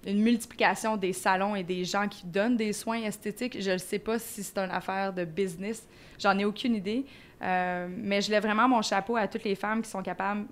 [0.05, 3.61] une multiplication des salons et des gens qui donnent des soins esthétiques.
[3.61, 5.87] Je ne sais pas si c'est une affaire de business.
[6.17, 7.05] J'en ai aucune idée.
[7.41, 10.45] Euh, mais je lève vraiment mon chapeau à toutes les femmes qui sont capables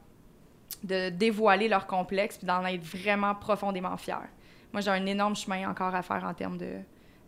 [0.84, 4.28] de dévoiler leur complexe puis d'en être vraiment profondément fières.
[4.71, 6.76] Moi, j'ai un énorme chemin encore à faire en termes de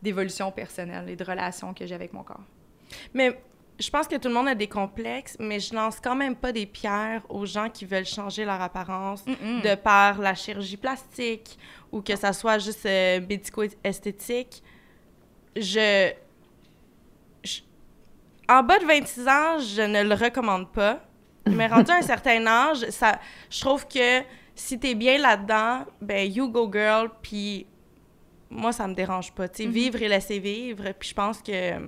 [0.01, 2.43] d'évolution personnelle et de relations que j'ai avec mon corps.
[3.13, 3.39] Mais
[3.79, 6.51] je pense que tout le monde a des complexes, mais je lance quand même pas
[6.51, 9.61] des pierres aux gens qui veulent changer leur apparence Mm-mm.
[9.61, 11.57] de par la chirurgie plastique
[11.91, 14.61] ou que ça soit juste euh, médico-esthétique.
[15.55, 16.11] Je,
[17.43, 17.61] je-
[18.49, 21.01] En bas de 26 ans, je ne le recommande pas.
[21.47, 24.21] Mais rendu à un certain âge, ça, je trouve que
[24.55, 27.65] si t'es bien là-dedans, ben you go girl, puis
[28.49, 29.47] moi, ça me dérange pas.
[29.47, 29.73] Tu sais, Mhm.
[29.73, 30.83] vivre et laisser vivre.
[30.97, 31.79] Puis je pense que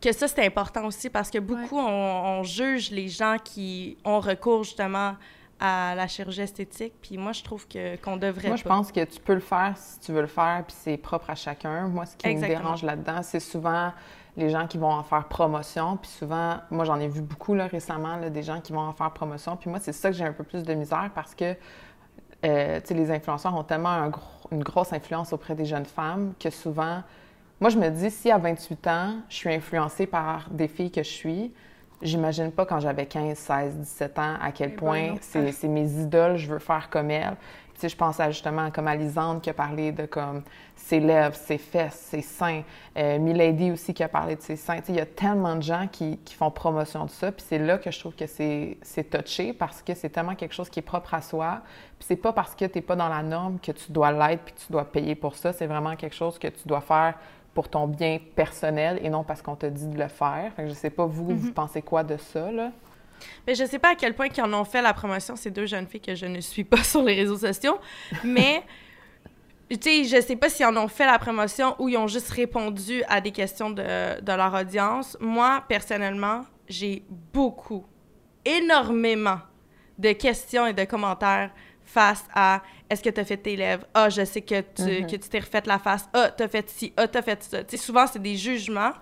[0.00, 4.20] que ça, c'est important aussi parce que beaucoup, on, on juge les gens qui ont
[4.20, 5.16] recours justement
[5.58, 6.92] à la chirurgie esthétique.
[7.00, 8.68] Puis moi, je trouve que qu'on devrait Moi, je pas.
[8.68, 11.34] pense que tu peux le faire si tu veux le faire, puis c'est propre à
[11.34, 11.88] chacun.
[11.88, 12.58] Moi, ce qui Exactement.
[12.58, 13.90] me dérange là-dedans, c'est souvent
[14.36, 15.96] les gens qui vont en faire promotion.
[15.96, 18.92] Puis souvent, moi, j'en ai vu beaucoup là, récemment, là, des gens qui vont en
[18.92, 19.56] faire promotion.
[19.56, 21.56] Puis moi, c'est ça que j'ai un peu plus de misère parce que
[22.44, 24.22] euh, les influenceurs ont tellement un gros-
[24.52, 27.02] une grosse influence auprès des jeunes femmes que souvent,
[27.60, 31.02] moi, je me dis, si à 28 ans, je suis influencée par des filles que
[31.02, 31.52] je suis,
[32.02, 35.68] j'imagine pas quand j'avais 15, 16, 17 ans à quel Eh ben point c'est c'est
[35.68, 37.36] mes idoles, je veux faire comme elles.
[37.74, 40.42] Tu sais, je pense à justement comme à Lisande qui a parlé de comme
[40.86, 42.62] ses lèvres, ses fesses, ses seins.
[42.96, 44.78] Euh, Milady aussi qui a parlé de ses seins.
[44.88, 47.32] Il y a tellement de gens qui, qui font promotion de ça.
[47.32, 50.70] Puis c'est là que je trouve que c'est touché parce que c'est tellement quelque chose
[50.70, 51.62] qui est propre à soi.
[51.98, 54.54] Puis c'est pas parce que tu pas dans la norme que tu dois l'être puis
[54.54, 55.52] tu dois payer pour ça.
[55.52, 57.14] C'est vraiment quelque chose que tu dois faire
[57.52, 60.52] pour ton bien personnel et non parce qu'on te dit de le faire.
[60.54, 62.70] Fait que je sais pas, vous, vous pensez quoi de ça, là?
[63.46, 65.66] Mais je sais pas à quel point ils en ont fait la promotion, ces deux
[65.66, 67.78] jeunes filles que je ne suis pas sur les réseaux sociaux.
[68.24, 68.62] Mais,
[69.68, 72.30] tu sais, je sais pas s'ils en ont fait la promotion ou ils ont juste
[72.30, 75.16] répondu à des questions de, de leur audience.
[75.20, 77.02] Moi, personnellement, j'ai
[77.32, 77.84] beaucoup,
[78.44, 79.38] énormément
[79.98, 81.50] de questions et de commentaires
[81.84, 83.84] face à est-ce que tu as fait tes lèvres?
[83.94, 85.06] Ah, je sais que tu Mhm.
[85.06, 86.08] que tu t'es refait la face.
[86.12, 86.92] Ah, t'as fait ci.
[86.96, 87.64] Ah, t'as fait ça.
[87.64, 88.92] Tu sais, souvent, c'est des jugements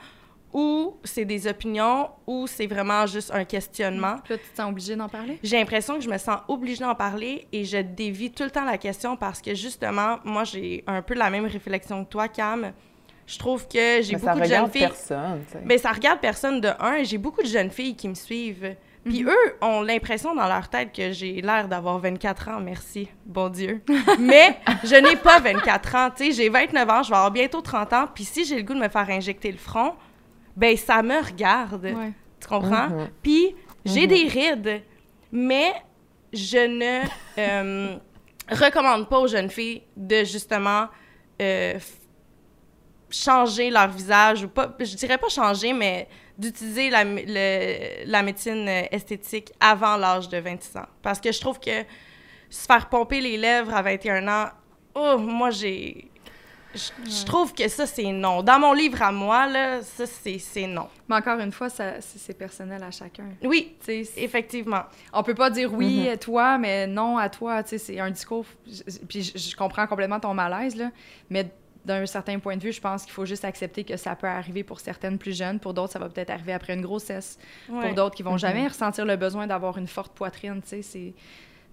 [0.55, 4.17] ou c'est des opinions ou c'est vraiment juste un questionnement.
[4.25, 5.39] Puis là, tu te sens obligé d'en parler?
[5.43, 8.65] J'ai l'impression que je me sens obligée d'en parler et je dévie tout le temps
[8.65, 12.73] la question parce que justement, moi, j'ai un peu la même réflexion que toi, Cam.
[13.27, 14.81] Je trouve que j'ai ça beaucoup de jeunes regarde filles.
[14.87, 15.63] personne, tu sais.
[15.65, 17.03] Mais ça regarde personne de un.
[17.03, 18.77] J'ai beaucoup de jeunes filles qui me suivent.
[19.05, 19.31] Puis Mhm.
[19.31, 23.83] eux ont l'impression dans leur tête que j'ai l'air d'avoir 24 ans, merci, bon Dieu.
[24.19, 27.61] Mais je n'ai pas 24 ans, tu sais, j'ai 29 ans, je vais avoir bientôt
[27.61, 29.93] 30 ans, puis si j'ai le goût de me faire injecter le front,
[30.57, 32.13] ben ça me regarde, Ouais.
[32.41, 32.89] tu comprends?
[32.89, 33.09] Mhm.
[33.23, 34.09] Puis j'ai Mhm.
[34.09, 34.83] des rides,
[35.33, 35.73] mais
[36.33, 37.05] je ne
[37.39, 37.97] euh,
[38.51, 40.89] recommande pas aux jeunes filles de justement
[41.43, 41.79] euh,
[43.11, 48.67] changer leur visage ou pas, je dirais pas changer, mais d'utiliser la, le- la médecine
[48.69, 50.87] euh, esthétique avant l'âge de 26 ans.
[51.03, 51.85] Parce que je trouve que
[52.51, 54.49] se faire pomper les lèvres à 21 ans,
[54.95, 56.11] oh, moi j'ai.
[56.75, 58.43] Je, je trouve que ça, c'est non.
[58.43, 60.89] Dans mon livre à moi, là, ça, c'est non.
[61.09, 63.25] Mais encore une fois, ça, c'est personnel à chacun.
[63.43, 63.77] Oui,
[64.17, 64.83] effectivement.
[65.13, 66.09] on peut pas dire oui Mhm.
[66.13, 67.63] à toi, mais non à toi.
[67.65, 68.45] C'est un discours.
[68.67, 70.91] je- Puis je, je comprends complètement ton malaise, là.
[71.31, 71.49] Mais
[71.85, 74.65] d'un certain point de vue, je pense qu'il faut juste accepter que ça peut arriver
[74.65, 75.61] pour certaines plus jeunes.
[75.61, 77.39] Pour d'autres, ça va peut-être arriver après une grossesse.
[77.69, 77.83] Ouais.
[77.87, 78.39] Pour d'autres qui vont Mhm.
[78.39, 81.15] jamais ressentir le besoin d'avoir une forte poitrine, tu sais, c'est...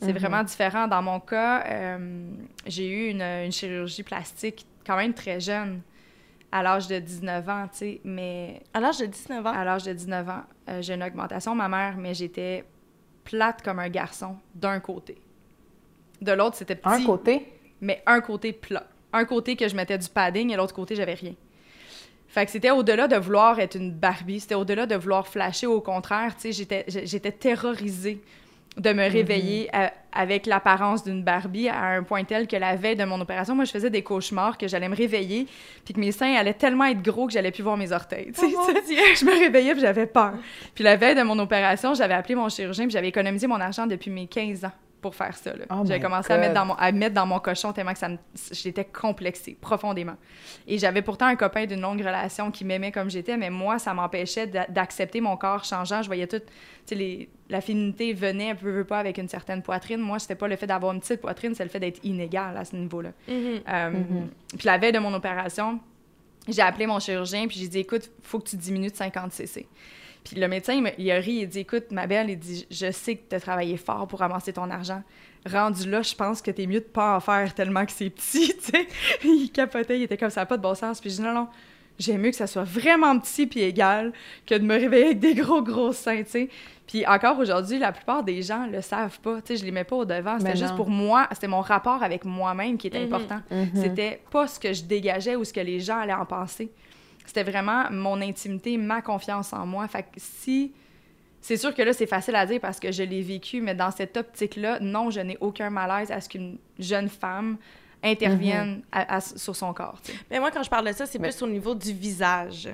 [0.03, 0.17] C'est Mhm.
[0.17, 0.87] vraiment différent.
[0.87, 2.25] Dans mon cas, euh,
[2.65, 5.81] j'ai eu une, une chirurgie plastique quand même très jeune,
[6.51, 9.51] à l'âge de 19 ans, tu sais, mais À l'âge de 19 ans?
[9.51, 12.65] à l'âge de 19 ans, euh, j'ai une augmentation ma mère, mais j'étais
[13.23, 15.17] plate comme un garçon d'un côté.
[16.21, 17.47] De l'autre, c'était petit, Un côté,
[17.79, 18.85] mais un côté plat.
[19.13, 21.33] Un côté que je mettais du padding et l'autre côté, j'avais rien.
[22.27, 25.67] Fait que c'était au-delà de vouloir être une Barbie, c'était au-delà de vouloir flasher.
[25.67, 28.21] Au contraire, tu sais, j'étais, terrorisée
[28.77, 32.95] de me réveiller à- avec l'apparence d'une Barbie à un point tel que la veille
[32.95, 35.45] de mon opération, moi, je faisais des cauchemars que j'allais me réveiller
[35.85, 38.31] puis que mes seins allaient tellement être gros que j'allais plus voir mes orteils.
[38.33, 38.53] tu sais.
[38.57, 38.97] Oh mon Dieu!
[39.15, 40.33] je me réveillais puis j'avais peur.
[40.73, 43.87] Puis la veille de mon opération, j'avais appelé mon chirurgien puis j'avais économisé mon argent
[43.87, 44.71] depuis mes 15 ans
[45.01, 45.55] pour faire ça.
[45.55, 45.65] là.
[45.71, 47.99] Oh j'avais my commencé à mettre, dans mon, à mettre dans mon cochon tellement que
[47.99, 48.17] ça me,
[48.51, 50.15] j'étais complexée profondément.
[50.67, 53.93] Et j'avais pourtant un copain d'une longue relation qui m'aimait comme j'étais, mais moi, ça
[53.93, 56.01] m'empêchait d'a- d'accepter mon corps changeant.
[56.01, 56.45] Je voyais tout, tu
[56.85, 59.99] sais, les- la féminité venait, peu, peu pas, avec une certaine poitrine.
[59.99, 62.63] Moi, c'était pas le fait d'avoir une petite poitrine, c'est le fait d'être inégal à
[62.63, 63.09] ce niveau-là.
[63.27, 63.35] Mhm.
[63.67, 64.29] Euh, Mhm.
[64.57, 65.79] Puis la veille de mon opération,
[66.47, 69.67] j'ai appelé mon chirurgien puis j'ai dit écoute, faut que tu diminues de 50 cc.
[70.23, 72.65] Puis le médecin, il, me- il a ri, il dit écoute, ma belle, il dit
[72.69, 75.01] je sais que tu as travaillé fort pour ramasser ton argent.
[75.51, 78.53] Rendu là, je pense que t'es mieux de pas en faire tellement que c'est petit,
[78.63, 78.87] tu sais.
[79.23, 81.01] il capotait, il était comme ça, pas de bon sens.
[81.01, 81.47] Puis je dis non, non,
[81.97, 84.13] j'aime mieux que ça soit vraiment petit puis égal
[84.45, 86.49] que de me réveiller avec des gros, gros seins, tu sais.
[86.85, 89.85] Puis encore aujourd'hui, la plupart des gens le savent pas, tu sais, je les mets
[89.85, 90.37] pas au devant.
[90.37, 93.05] C'était juste pour moi, c'était mon rapport avec moi-même qui était Mhm.
[93.13, 93.39] important.
[93.49, 93.69] Mhm.
[93.75, 96.69] C'était pas ce que je dégageais ou ce que les gens allaient en penser.
[97.25, 99.87] C'était vraiment mon intimité, ma confiance en moi.
[99.87, 100.73] Fait que si.
[101.43, 103.89] C'est sûr que là, c'est facile à dire parce que je l'ai vécu, mais dans
[103.89, 107.57] cette optique-là, non, je n'ai aucun malaise à ce qu'une jeune femme
[108.03, 109.99] intervienne à- à- sur son corps.
[110.29, 112.69] Mais moi, quand je parle de ça, c'est Mais- plus au niveau du visage.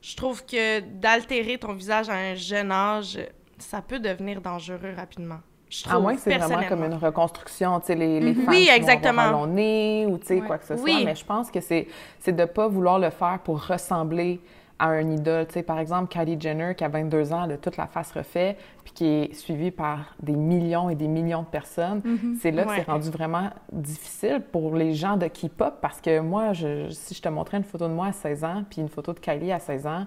[0.00, 3.18] Je trouve que d'altérer ton visage à un jeune âge,
[3.58, 5.40] ça peut devenir dangereux rapidement.
[5.68, 8.44] Je trouve, À moins que c'est vraiment comme une reconstruction, tu sais, les, les Mhm.
[8.44, 9.30] femmes Oui, vont exactement.
[9.32, 10.92] long nez ou tu sais, quoi que ce Oui.
[10.92, 11.04] soit.
[11.04, 11.86] Mais je pense que c'est
[12.26, 14.40] de pas vouloir le faire pour ressembler
[14.78, 15.46] à un idole.
[15.48, 18.12] Tu sais, par exemple, Kylie Jenner, qui a 22 ans, elle a toute la face
[18.12, 22.02] refaite, puis qui est suivie par des millions et des millions de personnes.
[22.40, 22.76] C'est là que Ouais.
[22.84, 27.22] c'est rendu vraiment difficile pour les gens de K-pop, parce que moi, je, si je
[27.22, 29.58] te montrais une photo de moi à 16 ans, puis une photo de Kylie à
[29.58, 30.04] 16 ans,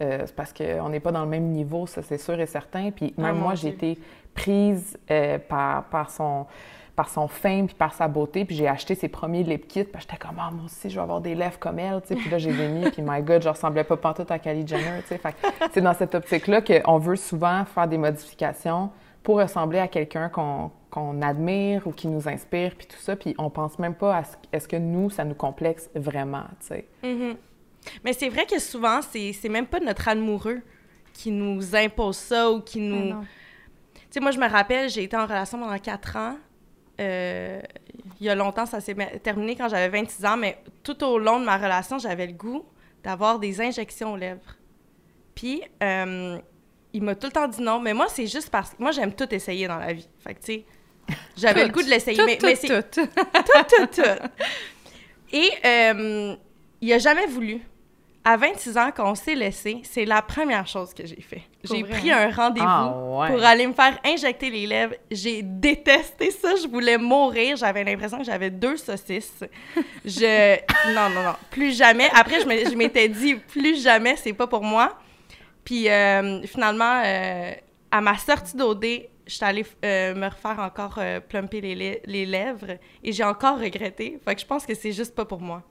[0.00, 2.90] euh, c'est parce qu'on n'est pas dans le même niveau, ça c'est sûr et certain.
[2.90, 3.98] Puis même Ah, mon moi, j'ai été
[4.34, 6.46] prise euh, par, par son
[6.96, 10.02] par son fame puis par sa beauté, puis j'ai acheté ses premiers lip kits, puis
[10.02, 12.28] j'étais comme ah moi aussi je vais avoir des lèvres comme elle, tu sais, puis
[12.28, 15.18] là j'ai mis, puis my god, je ressemblais pas pantoute à Kylie Jenner, tu sais,
[15.18, 15.34] fait
[15.72, 18.90] c'est dans cette optique-là qu'on veut souvent faire des modifications
[19.22, 23.34] pour ressembler à quelqu'un qu'on qu'on admire ou qui nous inspire, puis tout ça, puis
[23.38, 26.88] on pense même pas à ce, est-ce que nous, ça nous complexe vraiment, tu sais.
[27.02, 27.36] Mhm.
[28.04, 30.60] Mais c'est vrai que souvent, c'est même pas notre amoureux
[31.12, 33.20] qui nous impose ça ou qui nous...
[33.92, 36.36] Tu sais, moi, je me rappelle, j'ai été en relation pendant quatre ans.
[37.00, 37.60] Euh,
[38.20, 41.38] il y a longtemps, ça s'est terminé quand j'avais 26 ans, mais tout au long
[41.40, 42.64] de ma relation, j'avais le goût
[43.02, 44.56] d'avoir des injections aux lèvres.
[45.34, 46.38] Puis, euh,
[46.92, 49.14] il m'a tout le temps dit non, mais moi, c'est juste parce que moi, j'aime
[49.14, 50.08] tout essayer dans la vie.
[50.18, 50.64] Fait que, tu sais,
[51.36, 52.18] j'avais le goût de l'essayer.
[52.18, 54.02] Tout, mais, tout, tout, tout.
[55.32, 56.36] Et euh,
[56.80, 57.60] il a jamais voulu.
[58.22, 61.40] À 26 ans, quand on s'est laissé, c'est la première chose que j'ai fait.
[61.64, 62.28] J'ai pris hein?
[62.28, 63.28] un rendez-vous Ah, ouais.
[63.28, 64.94] pour aller me faire injecter les lèvres.
[65.10, 66.54] J'ai détesté ça.
[66.62, 67.56] Je voulais mourir.
[67.56, 69.42] J'avais l'impression que j'avais deux saucisses.
[70.04, 70.56] Je...
[70.94, 71.34] Non, non, non.
[71.50, 72.10] Plus jamais.
[72.14, 74.98] Après, je me- je m'étais dit, plus jamais, c'est pas pour moi.
[75.64, 77.52] Puis euh, finalement, euh,
[77.90, 78.84] à ma sortie d'OD,
[79.26, 83.24] je suis allée euh, me refaire encore euh, plumper les, lè- les lèvres et j'ai
[83.24, 84.18] encore regretté.
[84.24, 85.62] Fait que je pense que c'est juste pas pour moi.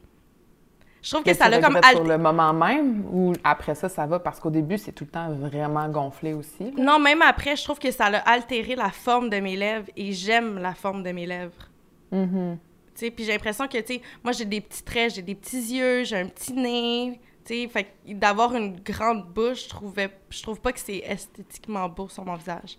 [1.01, 3.73] Je trouve que Que ça tu l'a comme regrettes sur le moment même ou après
[3.75, 4.19] ça, ça va?
[4.19, 6.71] Parce qu'au début, c'est tout le temps vraiment gonflé aussi.
[6.71, 6.83] là.
[6.83, 10.11] Non, même après, je trouve que ça a altéré la forme de mes lèvres et
[10.11, 11.69] j'aime la forme de mes lèvres.
[12.11, 12.57] Mhm.
[12.95, 15.35] Tu sais, puis j'ai l'impression que, tu sais, moi, j'ai des petits traits, j'ai des
[15.35, 19.69] petits yeux, j'ai un petit nez, tu sais, fait que d'avoir une grande bouche, je
[19.69, 22.77] trouvais, je trouve pas que c'est esthétiquement beau sur mon visage.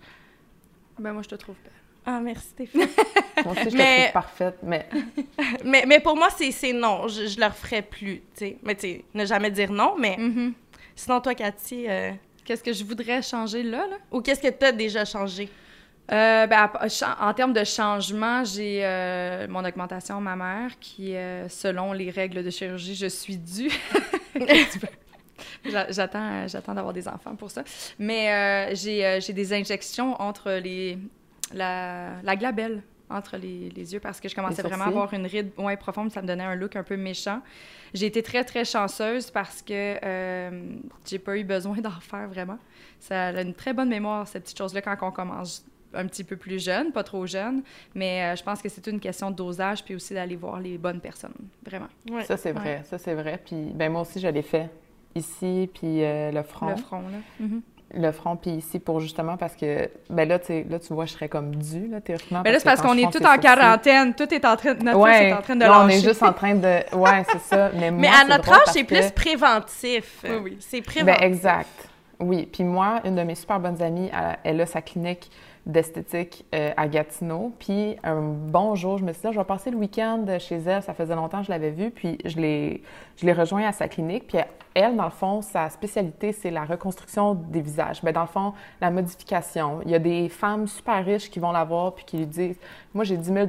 [0.99, 1.73] Ben, moi, je te trouve belle.
[2.13, 2.89] Ah, merci, Stéphane.
[3.45, 4.87] Moi aussi, je Mais- parfaite, mais
[5.65, 8.57] mais, mais pour moi, c'est c'est non, je, je le referais plus, tu sais.
[8.63, 10.53] Mais tu sais, ne jamais dire non, mais Mhm.
[10.97, 12.11] sinon, toi, Cathy, euh,
[12.45, 13.97] Qu'est-ce que je voudrais changer là, là?
[14.11, 15.49] ou qu'est-ce que t'as déjà changé?
[16.11, 16.69] Euh, ben,
[17.21, 22.51] en termes de changement, j'ai euh, mon augmentation mammaire qui, euh, selon les règles de
[22.51, 23.71] chirurgie, je suis due.
[25.65, 27.63] J'a- J'attends, j'attends d'avoir des enfants pour ça.
[27.99, 30.99] Mais euh, j'ai, euh, j'ai des injections entre les,
[31.53, 35.27] la, la glabelle entre les, les yeux parce que je commençais vraiment à avoir une
[35.27, 36.13] ride ouais, profonde.
[36.13, 37.41] Ça me donnait un look un peu méchant.
[37.93, 42.59] J'ai été très, très chanceuse parce que euh, j'ai pas eu besoin d'en refaire vraiment.
[43.01, 46.37] Ça a une très bonne mémoire, cette petite chose-là, quand on commence un petit peu
[46.37, 47.63] plus jeune, pas trop jeune.
[47.95, 50.79] Mais euh, je pense que c'est une question de dosage puis aussi d'aller voir les
[50.79, 51.35] bonnes personnes,
[51.65, 51.89] vraiment.
[52.09, 52.25] Ouais.
[52.25, 52.83] Ça, c'est vrai.
[52.85, 53.41] Ça, c'est vrai.
[53.45, 54.71] Puis, ben moi aussi, je l'ai fait
[55.17, 56.71] ici, puis euh, le front.
[56.71, 57.19] Le front, là.
[57.41, 57.63] Mhm.
[57.93, 61.13] Le front, puis ici, pour justement parce que, ben là, tu là, tu vois, je
[61.13, 62.43] serais comme due, là, théoriquement.
[62.45, 64.15] Mais là, c'est parce qu'on est tout les en quarantaine.
[64.15, 64.85] Tout est en train de...
[64.85, 66.97] Notre Ouais, est en train de là, on est juste en train de...
[66.97, 67.71] Ouais, c'est ça.
[67.75, 70.21] Mais, Mais moi, à notre âge, c'est que- plus préventif.
[70.25, 70.57] Oui, oui.
[70.61, 71.23] C'est Ben, préventif.
[71.25, 71.89] exact.
[72.21, 72.49] Oui.
[72.53, 75.31] Puis moi, une de mes super bonnes amies, elle, elle a sa clinique
[75.67, 77.53] d'esthétique euh, à Gatineau.
[77.59, 80.57] Puis un bon jour, je me suis dit, Ah, je vais passer le week-end chez
[80.67, 80.83] elle.
[80.83, 81.91] Ça faisait longtemps que je l'avais vue.
[81.91, 82.83] Puis je l'ai,
[83.17, 84.27] je l'ai rejoint à sa clinique.
[84.29, 88.03] Puis elle, dans le fond, sa spécialité, c'est la reconstruction des visages.
[88.03, 89.81] Ben, dans le fond, la modification.
[89.85, 92.59] Il y a des femmes super riches qui vont la voir puis qui lui disent,
[92.95, 93.49] moi, j'ai 10 000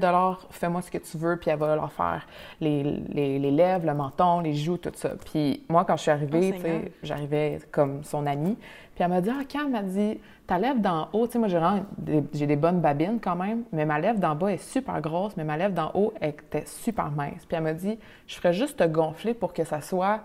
[0.49, 1.37] fais-moi ce que tu veux.
[1.37, 2.25] Puis elle va leur faire
[2.59, 5.11] les, les, les lèvres, le menton, les joues, tout ça.
[5.31, 8.57] Puis moi, quand je suis arrivée, Oh, j'arrivais comme son amie.
[8.95, 11.39] Puis elle m'a dit, ah, Cam, elle m'a dit, ta lèvre d'en haut, tu sais,
[11.39, 11.59] moi, j'ai
[11.97, 15.35] des, j'ai des bonnes babines quand même, mais ma lèvre d'en bas est super grosse,
[15.37, 17.45] mais ma lèvre d'en haut elle était super mince.
[17.47, 17.97] Puis elle m'a dit,
[18.27, 20.21] je ferais juste te gonfler pour que ça soit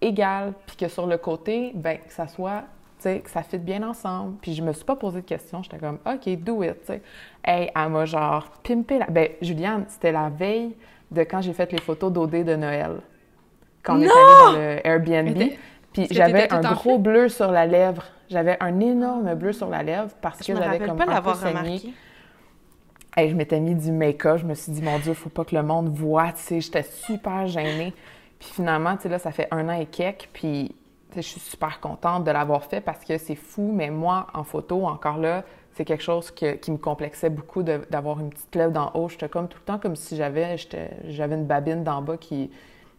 [0.00, 2.60] égal, puis que sur le côté, ben que ça soit,
[2.98, 4.36] tu sais, que ça fitte bien ensemble.
[4.40, 7.02] Puis je me suis pas posé de questions, j'étais comme, OK, do it, tu sais.
[7.44, 9.06] Hey, elle m'a genre pimpé la...
[9.06, 10.74] Ben, Juliane, c'était la veille
[11.10, 13.00] de quand j'ai fait les photos d'OD de Noël.
[13.82, 14.12] Quand on est allé
[14.44, 15.28] dans le Airbnb.
[15.40, 15.58] Était-
[15.92, 18.04] Puis j'avais un gros bleu sur la lèvre.
[18.28, 21.12] J'avais un énorme bleu sur la lèvre parce Je que j'avais comme pas un peu
[21.12, 21.58] l'avoir saigné.
[21.60, 21.94] remarqué.
[23.16, 24.38] Hey, je m'étais mis du make-up.
[24.38, 26.32] Je me suis dit, mon Dieu, faut pas que le monde voit.
[26.32, 27.94] Tu sais, j'étais super gênée.
[28.38, 30.28] Puis finalement, tu sais, là, ça fait un an et quelques.
[30.32, 30.74] Puis,
[31.14, 33.72] je suis super contente de l'avoir fait parce que c'est fou.
[33.74, 38.20] Mais moi, en photo, encore là, c'est quelque chose que- qui me complexait beaucoup d'avoir
[38.20, 39.08] une petite lèvre d'en haut.
[39.08, 40.56] J'étais comme tout le temps comme si j'avais
[41.18, 42.50] une babine d'en bas qui,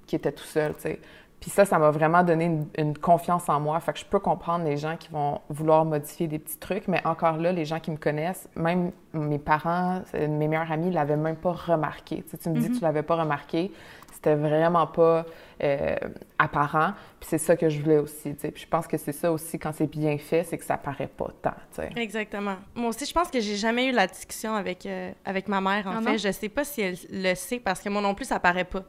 [0.06, 1.00] qui était tout seul, tu sais.
[1.40, 3.80] Puis ça, ça m'a vraiment donné une, une confiance en moi.
[3.80, 7.06] Fait que je peux comprendre les gens qui vont vouloir modifier des petits trucs, mais
[7.06, 11.16] encore là, les gens qui me connaissent, même mes parents, euh, mes meilleurs amis, l'avaient
[11.16, 12.24] même pas remarqué.
[12.24, 13.72] Tu, sais, tu me dis que tu l'avais pas remarqué,
[14.18, 15.26] c'était vraiment pas
[15.63, 15.95] euh,
[16.39, 16.93] apparent.
[17.20, 18.34] Puis c'est ça que je voulais aussi.
[18.36, 18.51] tu sais.
[18.51, 21.07] Puis je pense que c'est ça aussi quand c'est bien fait, c'est que ça paraît
[21.07, 21.51] pas tant.
[21.74, 21.89] tu sais.
[21.95, 22.55] Exactement.
[22.76, 25.86] Moi aussi, je pense que j'ai jamais eu la discussion avec, euh, avec ma mère,
[25.88, 26.11] en Ah fait.
[26.11, 26.18] non?
[26.18, 28.84] Je sais pas si elle le sait, parce que moi non plus, ça paraît pas.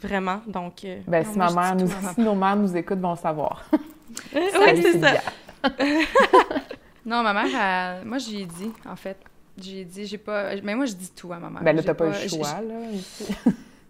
[0.00, 0.40] Vraiment.
[0.46, 0.84] Donc.
[0.84, 3.16] euh, Ben, Non, si, moi, ma je mère nous, si nos mères nous écoutent, vont
[3.16, 3.64] savoir.
[4.32, 5.14] Salut, c'est ça.
[7.04, 7.46] Non, ma mère,
[8.00, 9.16] elle- moi, j'y ai dit, en fait.
[9.58, 10.54] J'ai dit, j'ai pas...
[10.62, 11.62] Mais moi, je dis tout à ma mère.
[11.62, 13.34] Ben là, t'as pas eu le choix, là, ici.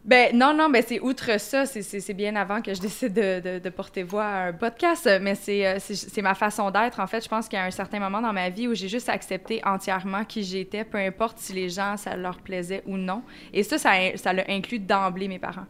[0.04, 3.68] Ben non, non, ben c'est outre ça, c'est- bien avant que je décide de, de-
[3.70, 6.98] porter voix à un podcast, mais c'est euh, c'est ma façon d'être.
[6.98, 8.88] En fait, je pense qu'il y a un certain moment dans ma vie où j'ai
[8.88, 13.22] juste accepté entièrement qui j'étais, peu importe si les gens, ça leur plaisait ou non.
[13.52, 15.66] Et ça, ça, ça l'a inclus d'emblée mes parents.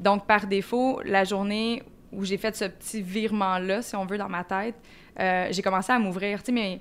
[0.00, 1.82] Donc, par défaut, la journée
[2.12, 4.74] où j'ai fait ce petit virement-là, si on veut, dans ma tête,
[5.20, 6.40] euh, j'ai commencé à m'ouvrir.
[6.40, 6.80] Tu sais, mais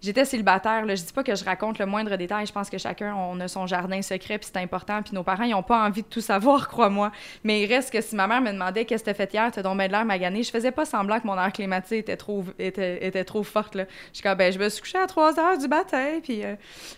[0.00, 0.84] j'étais célibataire.
[0.84, 0.94] Là.
[0.94, 2.46] Je dis pas que je raconte le moindre détail.
[2.46, 5.02] Je pense que chacun, on a son jardin secret, puis c'est important.
[5.02, 7.12] Puis nos parents, ils ont pas envie de tout savoir, crois-moi.
[7.44, 9.62] Mais il reste que si ma mère me demandait qu'est-ce que t'as fait hier, t'as
[9.62, 12.44] donc bien de l'air magané, je faisais pas semblant que mon air climatisé était trop,
[12.58, 13.74] était, était trop forte.
[13.74, 13.84] Là.
[14.12, 16.54] Je ben, je me suis couchée à 3 heures du matin, puis euh,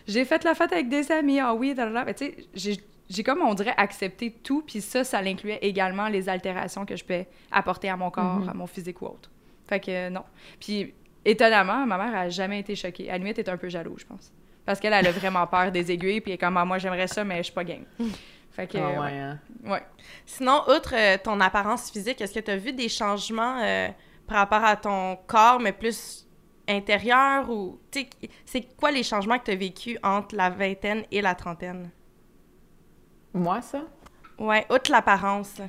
[0.06, 1.40] j'ai fait la fête avec des amis.
[1.40, 2.04] Ah oui, là.
[2.04, 2.80] Ben, tu sais, j'ai
[3.10, 7.04] j'ai comme, on dirait, accepté tout, puis ça, ça l'incluait également les altérations que je
[7.04, 9.28] peux apporter à mon corps, à mon physique ou autre.
[9.68, 10.22] Fait que euh, non.
[10.60, 10.94] Puis,
[11.24, 13.08] étonnamment, ma mère a jamais été choquée.
[13.08, 14.32] À la limite, elle est un peu jalouse, je pense.
[14.64, 17.08] Parce qu'elle, elle a vraiment peur des aiguilles, puis elle est comme, Ah, moi, j'aimerais
[17.08, 17.84] ça, mais je suis pas game.
[18.52, 18.98] Fait que, Ah ouais.
[18.98, 19.38] ouais, hein.
[19.64, 19.82] ouais.
[20.26, 23.88] Sinon, outre euh, ton apparence physique, est-ce que tu as vu des changements euh,
[24.26, 26.26] par rapport à ton corps, mais plus
[26.68, 27.80] intérieur ou.
[27.90, 28.08] tu sais,
[28.44, 31.90] C'est quoi les changements que tu as vécu entre la vingtaine et la trentaine?
[33.34, 33.82] Moi, ça?
[34.38, 35.60] Ouais, outre l'apparence.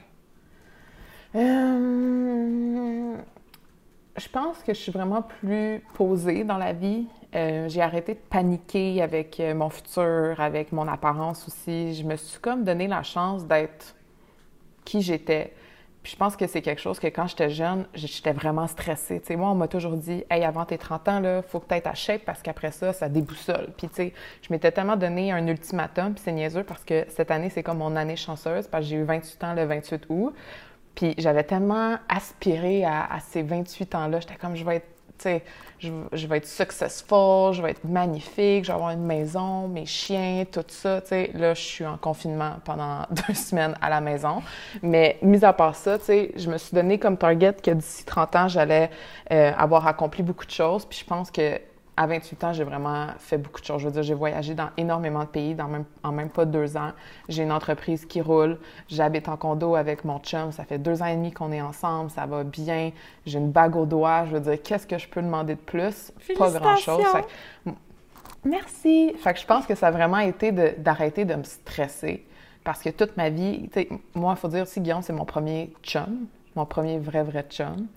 [1.35, 3.17] Euh,
[4.17, 7.07] je pense que je suis vraiment plus posée dans la vie.
[7.33, 11.93] Euh, j'ai arrêté de paniquer avec euh, mon futur, avec mon apparence aussi.
[11.93, 13.95] Je me suis comme donné la chance d'être
[14.83, 15.53] qui j'étais.
[16.03, 19.19] Puis je pense que c'est quelque chose que quand j'étais jeune, j'étais vraiment stressée.
[19.21, 21.67] Tu sais, moi, on m'a toujours dit Hey, avant tes 30 ans, il faut que
[21.67, 23.67] tu aies parce qu'après ça, ça déboussole.
[23.77, 27.29] Puis, tu sais, je m'étais tellement donné un ultimatum, puis c'est niaiseux parce que cette
[27.29, 30.33] année, c'est comme mon année chanceuse parce que j'ai eu 28 ans le 28 août.
[30.95, 34.19] Puis j'avais tellement aspiré à, à ces 28 ans-là.
[34.19, 34.87] J'étais comme, je vais être,
[35.21, 35.43] sais,
[35.79, 39.85] je, je vais être successful, je vais être magnifique, je vais avoir une maison, mes
[39.85, 41.31] chiens, tout ça, tu sais.
[41.33, 44.41] Là, je suis en confinement pendant deux semaines à la maison.
[44.81, 48.05] Mais mis à part ça, tu sais, je me suis donné comme target que d'ici
[48.05, 48.89] 30 ans, j'allais
[49.31, 50.85] euh, avoir accompli beaucoup de choses.
[50.85, 51.59] Puis je pense que
[51.97, 53.81] à 28 ans, j'ai vraiment fait beaucoup de choses.
[53.81, 56.77] Je veux dire, j'ai voyagé dans énormément de pays dans même, en même pas deux
[56.77, 56.91] ans.
[57.27, 58.57] J'ai une entreprise qui roule.
[58.87, 60.51] J'habite en condo avec mon chum.
[60.51, 62.09] Ça fait deux ans et demi qu'on est ensemble.
[62.09, 62.91] Ça va bien.
[63.25, 64.25] J'ai une bague au doigt.
[64.25, 66.11] Je veux dire, qu'est-ce que je peux demander de plus?
[66.37, 67.03] Pas grand-chose.
[68.43, 69.13] Merci.
[69.17, 72.25] Fait que je pense que ça a vraiment été de- d'arrêter de, me stresser.
[72.63, 73.69] Parce que toute ma vie,
[74.15, 76.27] moi, il faut dire aussi, Guillaume, c'est mon premier chum.
[76.55, 77.87] Mon premier vrai, vrai chum.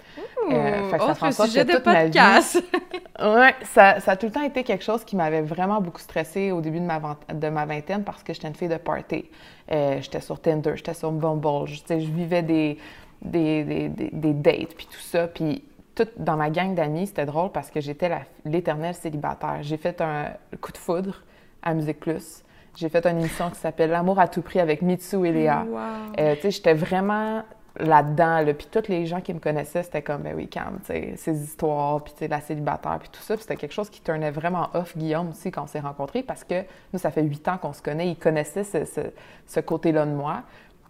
[0.51, 2.19] Euh, fait que ça Autre fait en sorte sujet que de toute ma vie-.
[3.21, 6.51] Ouais, ça, ça a tout le temps été quelque chose qui m'avait vraiment beaucoup stressée
[6.51, 7.01] au début de ma,
[7.33, 9.31] de ma vingtaine parce que j'étais une fille de party.
[9.71, 12.79] Euh, j'étais sur Tinder, j'étais sur Bumble, je, vivais des,
[13.23, 15.29] des, des, des, des dates, puis tout ça.
[15.29, 18.11] Puis tout dans ma gang d'amis, c'était drôle parce que j'étais
[18.45, 19.59] l'éternelle célibataire.
[19.63, 21.23] J'ai fait un coup de foudre
[21.63, 22.43] à Musique Plus.
[22.77, 25.65] J'ai fait une émission qui s'appelle L'amour à tout prix avec Mitsu et Léa.
[25.65, 25.79] Wow.
[26.19, 27.43] Euh, tu sais, j'étais vraiment
[27.79, 28.55] là-dedans, là.
[28.55, 32.29] Puis tous les gens qui me connaissaient, c'était comme, ben oui, Cam, ces histoires, puis
[32.29, 33.37] la célibataire, puis tout ça.
[33.37, 36.63] C'était quelque chose qui tournait vraiment off Guillaume aussi quand on s'est rencontrés, parce que
[36.93, 38.09] nous, ça fait huit ans qu'on se connaît.
[38.09, 39.11] Il connaissait ce, ce-
[39.47, 40.43] ce côté-là de moi.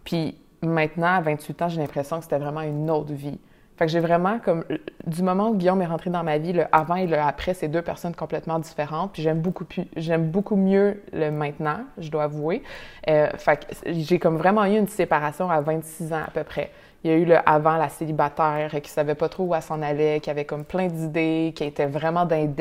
[0.05, 3.39] Puis maintenant, à 28 ans, j'ai l'impression que c'était vraiment une autre vie.
[3.77, 4.65] Fait que j'ai vraiment comme
[5.07, 7.67] du moment où Guillaume est rentré dans ma vie, le avant et le après, c'est
[7.69, 9.13] deux personnes complètement différentes.
[9.13, 12.63] Puis j'aime beaucoup pu- j'aime beaucoup mieux le maintenant, je dois avouer.
[13.09, 16.71] Euh, fait que j'ai comme vraiment eu une séparation à 26 ans à peu près.
[17.03, 19.83] Il y a eu le avant la célibataire qui savait pas trop où elle s'en
[19.83, 22.55] allait, qui avait comme plein d'idées, qui était vraiment dans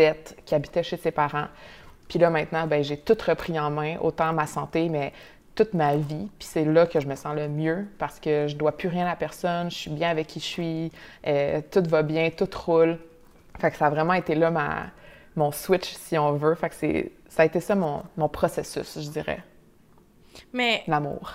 [0.46, 1.46] qui habitait chez ses parents.
[2.10, 5.14] Puis là maintenant, ben j'ai tout repris en main, autant ma santé, mais
[5.56, 6.30] toute ma vie.
[6.40, 9.08] Puis c'est là que je me sens le mieux parce que je dois plus rien
[9.08, 10.92] à personne, je suis bien avec qui je suis,
[11.28, 12.98] euh, tout va bien, tout roule.
[13.60, 14.88] Fait que ça a vraiment été là ma,
[15.36, 16.56] mon switch, si on veut.
[16.56, 19.44] Fait que c'est, ça a été ça mon, mon processus, je dirais,
[20.54, 21.34] Mais l'amour.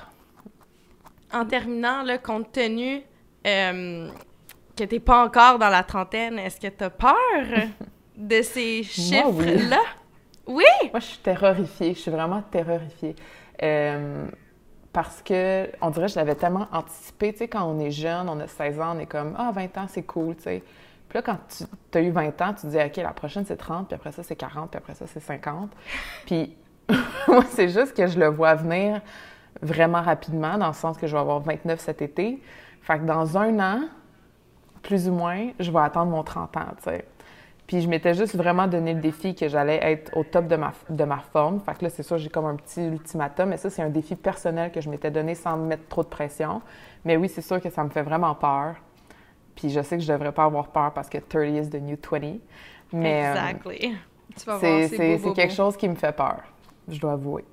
[1.32, 3.02] en terminant, là, compte tenu
[3.46, 4.08] euh,
[4.76, 7.14] que t'es pas encore dans la trentaine, est-ce que t'as peur
[8.16, 9.44] de ces Moi, oui.
[9.46, 9.80] chiffres-là?
[10.50, 10.64] Oui!
[10.92, 11.92] Moi, je suis terrorifiée.
[11.92, 13.14] Je suis vraiment terrorifiée.
[13.62, 14.26] Euh,
[14.92, 17.32] parce que, on dirait que je l'avais tellement anticipé.
[17.32, 19.78] Tu sais, quand on est jeune, on a 16 ans, on est comme, ah, 20
[19.78, 20.62] ans, c'est cool, tu sais.
[21.08, 21.38] Puis là, quand
[21.90, 24.12] tu as eu 20 ans, tu te dis, OK, la prochaine, c'est 30, puis après
[24.12, 25.70] ça, c'est 40, puis après ça, c'est 50.
[26.26, 26.56] Puis,
[27.28, 29.00] moi, c'est juste que je le vois venir
[29.62, 32.42] vraiment rapidement, dans le sens que je vais avoir 29 cet été.
[32.82, 33.80] Fait que dans un an,
[34.82, 37.04] plus ou moins, je vais attendre mon 30 ans, tu sais.
[37.68, 40.72] Puis je m'étais juste vraiment donné le défi que j'allais être au top de ma,
[40.88, 41.60] de ma forme.
[41.60, 44.16] Fait que là, c'est sûr, j'ai comme un petit ultimatum, mais ça, c'est un défi
[44.16, 46.62] personnel que je m'étais donné sans me mettre trop de pression.
[47.04, 48.76] Mais oui, c'est sûr que ça me fait vraiment peur.
[49.54, 51.98] Puis je sais que je devrais pas avoir peur parce que 30 is the new
[52.10, 52.38] 20.
[52.94, 53.96] Mais euh, Exactly.
[54.46, 56.40] Voir, c'est quelque chose qui me fait peur,
[56.88, 57.44] je dois avouer.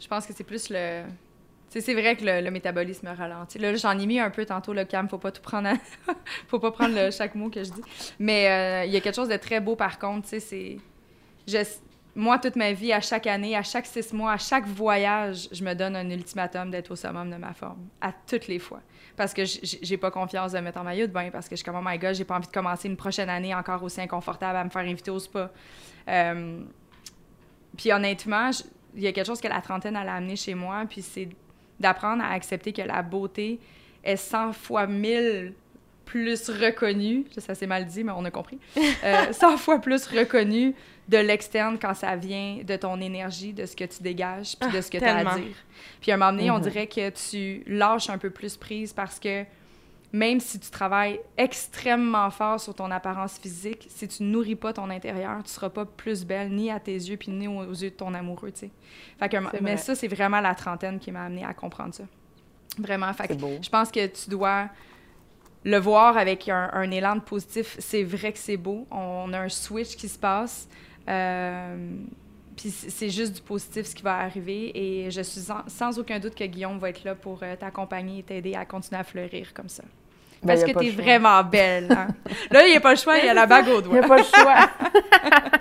[0.00, 1.04] Je pense que c'est plus le.
[1.68, 3.58] C'est vrai que le, métabolisme ralentit.
[3.58, 5.68] Là, j'en ai mis un peu tantôt, le cam, faut pas tout prendre
[6.48, 7.82] faut pas prendre chaque mot que je dis.
[8.18, 10.78] Mais euh, il y a quelque chose de très beau, par contre, tu sais,
[11.46, 11.68] c'est...
[12.14, 15.62] Moi, toute ma vie, à chaque année, à chaque six mois, à chaque voyage, je
[15.62, 17.86] me donne un ultimatum d'être au summum de ma forme.
[18.00, 18.80] À toutes les fois.
[19.16, 21.58] Parce que j'ai pas confiance de me mettre en maillot de bain, parce que je
[21.58, 24.00] suis comme, oh my god, j'ai pas envie de commencer une prochaine année encore aussi
[24.00, 25.52] inconfortable à me faire inviter au spa.
[26.08, 26.60] Euh,
[27.76, 28.50] puis honnêtement,
[28.96, 31.28] il y a quelque chose que la trentaine elle a amené chez moi, puis c'est
[31.80, 33.58] d'apprendre à accepter que la beauté
[34.04, 35.52] est 100 fois 1000
[36.04, 38.58] plus reconnue, ça c'est mal dit, mais on a compris,
[39.04, 40.74] euh, 100 fois plus reconnue
[41.08, 44.78] de l'externe quand ça vient de ton énergie, de ce que tu dégages, puis de
[44.78, 45.54] Ah, ce que tu as à dire.
[46.00, 46.62] Puis à un moment donné, on Mhm.
[46.62, 49.44] dirait que tu lâches un peu plus prise parce que
[50.12, 54.88] même si tu travailles extrêmement fort sur ton apparence physique, si tu nourris pas ton
[54.88, 57.94] intérieur, tu seras pas plus belle ni à tes yeux puis ni aux, yeux de
[57.94, 58.70] ton amoureux, tu sais.
[59.18, 62.04] Fait que, C'est mais ça, c'est vraiment la trentaine qui m'a amené à comprendre ça.
[62.78, 63.12] Vraiment.
[63.12, 64.68] Fait que je pense que tu dois
[65.64, 67.76] le voir avec un, un élan de positif.
[67.78, 68.86] C'est vrai que c'est beau.
[68.90, 70.68] On a un switch qui se passe.
[71.08, 71.96] Euh,
[72.58, 74.72] puis c'est juste du positif ce qui va arriver.
[74.74, 78.18] Et je suis sans, sans aucun doute que Guillaume va être là pour euh, t'accompagner
[78.18, 79.84] et t'aider à continuer à fleurir comme ça.
[80.42, 81.88] Ben, Parce que t'es vraiment belle.
[81.90, 82.08] hein.
[82.50, 84.00] Là, il n'y a pas le choix, il y a la bague au Il n'y
[84.00, 84.04] doigt.
[84.04, 84.68] a pas le choix.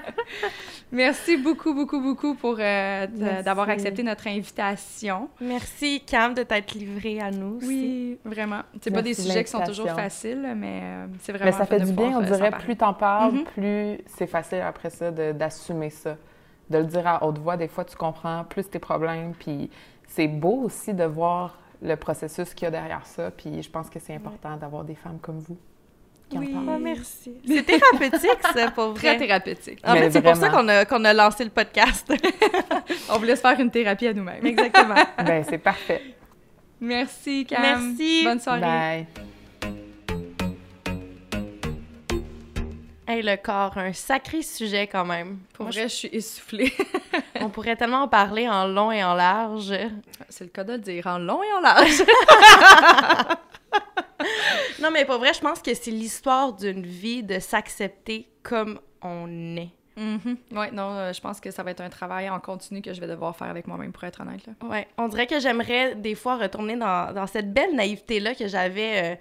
[0.92, 3.08] Merci beaucoup, beaucoup, beaucoup pour euh,
[3.44, 5.28] d'avoir accepté notre invitation.
[5.42, 7.58] Merci, Cam, de t'être livrée à nous.
[7.58, 7.68] aussi.
[7.68, 8.62] Oui, vraiment.
[8.82, 11.80] C'est pas des sujets qui sont toujours faciles, mais euh, c'est vraiment Mais ça fait
[11.82, 13.44] du bien, on dirait, plus t'en parles, Mhm.
[13.46, 16.16] plus c'est facile après ça d'assumer ça.
[16.70, 19.70] De le dire à haute voix, des fois, tu comprends plus tes problèmes, puis
[20.08, 23.90] c'est beau aussi de voir le processus qu'il y a derrière ça, puis je pense
[23.90, 25.58] que c'est important d'avoir des femmes comme vous.
[26.30, 26.54] qui Oui.
[26.56, 27.34] Ah, merci.
[27.48, 29.28] C'est thérapeutique, ça, pour Très vrai.
[29.28, 29.80] thérapeutique.
[29.86, 32.12] En Mais fait, c'est pour ça qu'on a, qu'on a lancé le podcast.
[33.10, 34.46] On voulait se faire une thérapie à nous-mêmes.
[34.46, 34.96] Exactement.
[35.26, 36.02] Ben, c'est parfait.
[36.82, 37.62] Merci, Cam.
[37.62, 38.24] Merci.
[38.26, 38.62] Bonne soirée.
[38.62, 39.37] Bye.
[43.08, 45.40] Hey, le corps, un sacré sujet quand même.
[45.54, 46.74] Pour Moi, vrai, je suis essoufflée.
[47.42, 49.74] on pourrait tellement en parler en long et en large.
[50.30, 52.04] C'est le cas de le dire en long et en large.
[54.82, 59.56] Non, mais pour vrai, je pense que c'est l'histoire d'une vie de s'accepter comme on
[59.58, 59.70] est.
[59.96, 60.38] Mhm.
[60.52, 63.02] Ouais, non, euh, je pense que ça va être un travail en continu que je
[63.02, 64.42] vais devoir faire avec moi-même, pour être honnête.
[64.46, 64.54] Là.
[64.68, 69.14] Ouais, on dirait que j'aimerais des fois retourner dans, dans cette belle naïveté-là que j'avais
[69.14, 69.16] euh,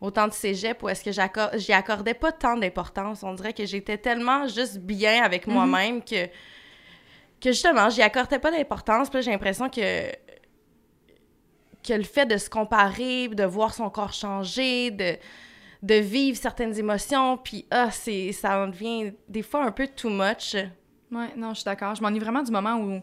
[0.00, 1.10] au temps de cégep où est-ce que
[1.58, 3.22] j'y accordais pas tant d'importance.
[3.22, 5.54] On dirait que j'étais tellement juste bien avec Mhm.
[5.54, 6.26] moi-même que,
[7.40, 9.08] que justement, j'y accordais pas d'importance.
[9.10, 10.10] Puis là, j'ai l'impression que,
[11.86, 15.16] que le fait de se comparer, de voir son corps changer, de,
[15.82, 20.10] de vivre certaines émotions, puis ah, c'est, ça en devient des fois un peu too
[20.10, 20.54] much.
[21.10, 21.94] Ouais, non, je suis d'accord.
[21.94, 23.00] Je m'ennuie vraiment du moment où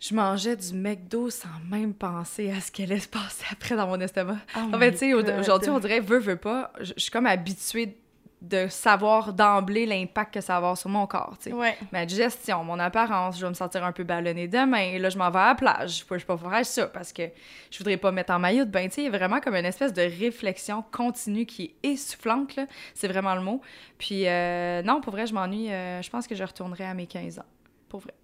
[0.00, 3.86] je mangeais du McDo sans même penser à ce qui allait se passer après dans
[3.86, 4.36] mon estomac.
[4.56, 7.96] en fait, tu sais, au- aujourd'hui, on dirait, veut, veut pas, je suis comme habituée
[8.40, 11.52] de savoir d'emblée l'impact que ça va avoir sur mon corps, tu sais.
[11.52, 11.76] Ouais.
[11.90, 14.96] Ma digestion, mon apparence, je vais me sentir un peu ballonnée demain.
[15.00, 15.98] Là, je m'en vais à la plage.
[15.98, 17.24] Je peux, je peux pas faire ça parce que
[17.72, 18.84] je voudrais pas mettre en maillot de bain.
[18.86, 22.54] Tu sais, il y a vraiment comme une espèce de réflexion continue qui est essoufflante,
[22.54, 22.66] là.
[22.94, 23.60] C'est vraiment le mot.
[23.98, 25.72] Puis, euh, non, pour vrai, je m'ennuie.
[25.72, 27.44] euh, je pense que je retournerai à mes 15 ans.
[27.88, 28.14] Pour vrai.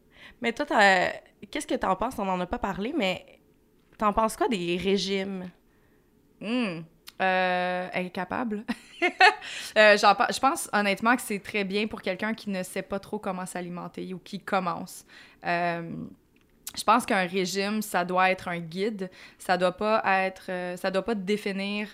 [0.40, 0.66] Mais toi,
[1.50, 2.18] qu'est-ce que t'en penses?
[2.18, 3.24] On n'en a pas parlé, mais
[3.98, 5.50] t'en penses quoi des régimes?
[6.42, 6.84] Hum,
[7.20, 8.64] euh, incapable.
[9.76, 13.18] Euh, je pense honnêtement que c'est très bien pour quelqu'un qui ne sait pas trop
[13.18, 15.04] comment s'alimenter ou qui commence.
[15.44, 15.90] Euh,
[16.74, 19.10] je pense qu'un régime, ça doit être un guide.
[19.36, 21.88] Ça doit pas être, ça doit pas définir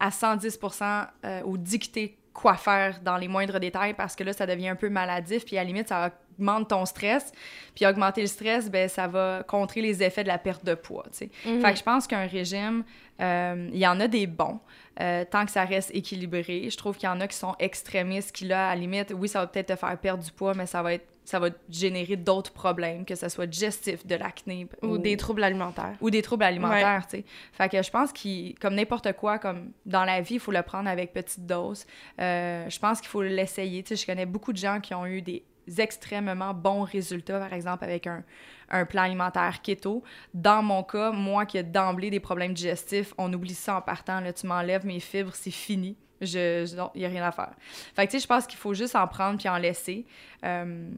[0.00, 4.44] à 110% euh, ou dicter quoi faire dans les moindres détails parce que là, ça
[4.44, 5.46] devient un peu maladif.
[5.46, 7.32] Puis à la limite, ça augmente ton stress.
[7.74, 11.04] Puis augmenter le stress, ben ça va contrer les effets de la perte de poids.
[11.12, 11.30] tu sais.
[11.42, 12.84] Fait que je pense qu'un régime,
[13.20, 14.58] euh, il y en a des bons,
[15.00, 16.68] euh, tant que ça reste équilibré.
[16.68, 19.28] Je trouve qu'il y en a qui sont extrémistes, qui là, à la limite, oui,
[19.28, 22.16] ça va peut-être te faire perdre du poids, mais ça va être ça va générer
[22.16, 25.96] d'autres problèmes, que ce soit digestif, de l'acné Ou des troubles alimentaires?
[26.00, 27.24] ou des troubles alimentaires, tu sais.
[27.52, 30.62] Fait que je pense qu'il comme n'importe quoi, comme dans la vie, il faut le
[30.62, 31.86] prendre avec petite dose.
[32.20, 33.82] Euh, je pense qu'il faut l'essayer.
[33.82, 35.44] Tu sais, je connais beaucoup de gens qui ont eu des
[35.78, 38.22] extrêmement bons résultats, par exemple, avec un,
[38.68, 40.02] un plan alimentaire keto.
[40.34, 44.20] Dans mon cas, moi qui ai d'emblée des problèmes digestifs, on oublie ça en partant.
[44.20, 45.96] Là, tu m'enlèves mes fibres, c'est fini.
[46.20, 47.52] Je, je- non, il n'y a rien à faire.
[47.94, 50.06] Fait que, tu sais, je pense qu'il faut juste en prendre puis en laisser.
[50.44, 50.88] Euh,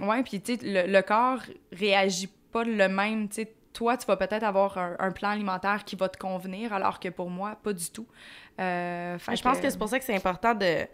[0.00, 1.40] ouais, puis, tu sais, le, le corps
[1.72, 3.52] réagit pas le même, tu sais.
[3.72, 7.08] Toi, tu vas peut-être avoir un, un plan alimentaire qui va te convenir, alors que
[7.10, 8.06] pour moi, pas du tout.
[8.58, 10.86] Euh, fait Je pense que c'est pour ça que c'est important de,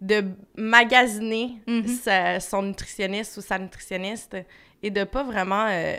[0.00, 0.24] de
[0.56, 1.86] magasiner Mhm.
[1.86, 4.36] sa- son nutritionniste ou sa nutritionniste
[4.82, 5.66] et de pas vraiment...
[5.66, 5.94] euh,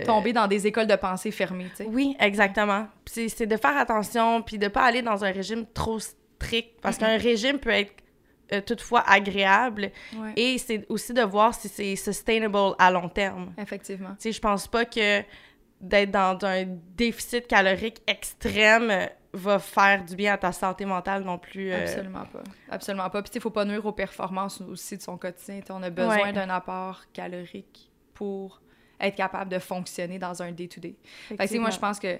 [0.00, 1.86] euh, tomber dans des écoles de pensée fermées, tu sais.
[1.88, 2.88] Oui, exactement.
[3.06, 6.18] C'est de faire attention, puis de pas aller dans un régime trop strict,
[6.82, 7.92] parce qu'un régime peut être
[8.52, 10.32] euh, toutefois agréable, Ouais.
[10.36, 13.52] et c'est aussi de voir si c'est sustainable à long terme.
[13.58, 14.10] Effectivement.
[14.10, 15.22] Tu sais, je pense pas que
[15.80, 16.64] d'être dans un
[16.96, 21.72] déficit calorique extrême euh, va faire du bien à ta santé mentale non plus.
[21.72, 21.80] euh.
[21.82, 22.42] Absolument pas.
[22.70, 23.22] Absolument pas.
[23.22, 25.60] Puis, sais, faut pas nuire aux performances aussi de son quotidien.
[25.70, 26.32] On a besoin Ouais.
[26.32, 28.60] d'un apport calorique pour
[29.00, 30.94] être capable de fonctionner dans un day-to-day.
[31.28, 32.18] Fait que, moi, je pense que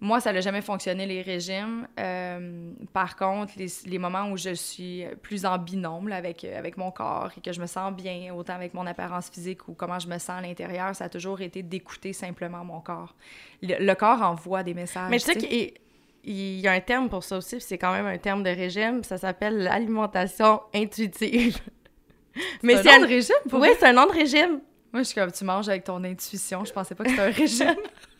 [0.00, 1.88] moi, ça n'a jamais fonctionné, les régimes.
[1.98, 6.56] Euh, par contre, les, les moments où je suis plus en binôme là, avec, euh,
[6.56, 9.74] avec mon corps et que je me sens bien, autant avec mon apparence physique ou
[9.74, 13.14] comment je me sens à l'intérieur, ça a toujours été d'écouter simplement mon corps.
[13.62, 15.10] Le, le corps envoie des messages.
[15.10, 15.72] Mais tu sais qu'il
[16.24, 19.02] il y a un terme pour ça aussi, c'est quand même un terme de régime,
[19.02, 21.58] ça s'appelle l'alimentation intuitive.
[22.62, 24.60] Mais c'est un nom de régime pour Oui, c'est un nom de régime.
[24.92, 26.64] Moi, je suis comme, tu manges avec ton intuition.
[26.64, 27.76] Je pensais pas que c'était un régime.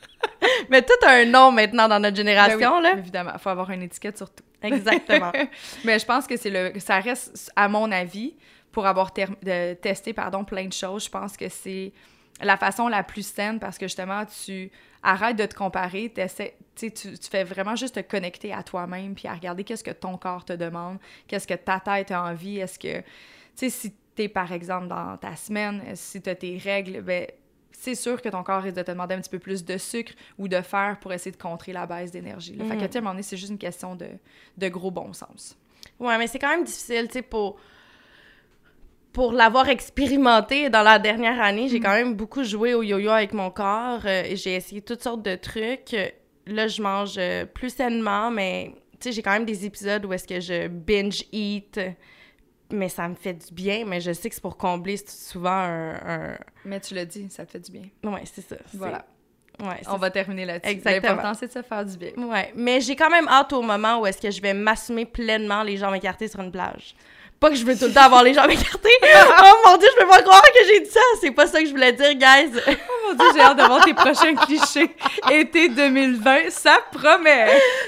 [0.71, 2.93] Mais tout a un nom maintenant dans notre génération, Ben oui, là.
[2.99, 4.45] Évidemment, il faut avoir une étiquette sur tout.
[4.63, 5.33] Exactement.
[5.85, 8.35] Mais je pense que c'est le, ça reste, à mon avis,
[8.73, 11.93] pour avoir ter- de- testé pardon, plein de choses, je pense que c'est
[12.41, 14.71] la façon la plus saine parce que justement, tu
[15.03, 16.13] arrêtes de te comparer,
[16.77, 20.17] tu, tu fais vraiment juste te connecter à toi-même puis à regarder qu'est-ce que ton
[20.17, 23.05] corps te demande, qu'est-ce que ta tête a envie, est-ce que, tu
[23.57, 27.27] sais, si t'es par exemple dans ta semaine, si t'as tes règles, ben
[27.81, 30.13] c'est sûr que ton corps risque de te demander un petit peu plus de sucre
[30.37, 32.57] ou de fer pour essayer de contrer la baisse d'énergie.
[32.57, 32.65] là.
[32.65, 32.87] Fait que, Mhm.
[32.87, 34.07] tu sais, à un moment donné, c'est juste une question de,
[34.57, 35.57] de gros bon sens.
[36.01, 37.57] Ouais, mais c'est quand même difficile, tu sais, pour...
[39.13, 43.33] Pour l'avoir expérimenté dans la dernière année, j'ai quand même beaucoup joué au yo-yo avec
[43.33, 44.03] mon corps.
[44.05, 45.97] euh, et j'ai essayé toutes sortes de trucs.
[46.47, 50.27] Là, je mange euh, plus sainement, mais sais, j'ai quand même des épisodes où est-ce
[50.29, 51.81] que je binge eat,
[52.71, 55.95] mais ça me fait du bien, mais je sais que c'est pour combler souvent un,
[55.95, 56.39] un...
[56.65, 57.83] Mais tu l'as dit, ça te fait du bien.
[58.05, 58.57] Ouais, c'est ça.
[58.75, 59.05] Voilà.
[59.61, 60.71] Ouais, On va terminer là-dessus.
[60.71, 61.17] Exactement.
[61.17, 62.13] L'important, c'est de se faire du bien.
[62.17, 65.65] Ouais, mais j'ai quand même hâte au moment où est-ce que je vais m'assumer pleinement
[65.65, 66.95] les jambes écartées sur une plage.
[67.41, 68.89] Pas que je veux tout le temps avoir les jambes écartées.
[69.03, 71.01] oh mon dieu, je peux pas croire que j'ai dit ça.
[71.21, 72.53] C'est pas ça que je voulais dire, guys.
[73.09, 74.95] Mon dieu, j'ai hâte de voir tes prochains clichés.
[75.31, 77.47] Été 2020, ça promet!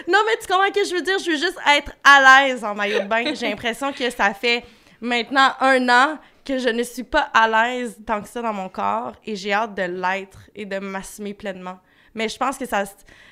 [0.09, 1.19] non, mais tu comprends ce que je veux dire?
[1.19, 3.35] Je veux juste être à l'aise en maillot de bain.
[3.35, 4.65] J'ai l'impression que ça fait
[5.01, 8.69] maintenant un an que je ne suis pas à l'aise tant que ça dans mon
[8.69, 11.79] corps et j'ai hâte de l'être et de m'assumer pleinement.
[12.15, 12.85] Mais je pense que ça,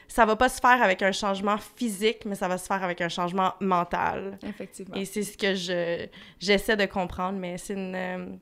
[0.07, 3.01] ça va pas se faire avec un changement physique, mais ça va se faire avec
[3.01, 4.39] un changement mental.
[4.47, 4.95] Effectivement.
[4.95, 6.07] Et c'est ce que je
[6.39, 8.39] j'essaie de comprendre, mais c'est une...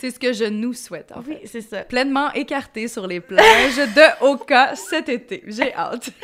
[0.00, 1.46] C'est ce que je nous souhaite, en Oui, fait.
[1.46, 1.82] c'est ça.
[1.82, 5.42] Pleinement écarté sur les plages de Oka cet été.
[5.46, 6.10] J'ai hâte.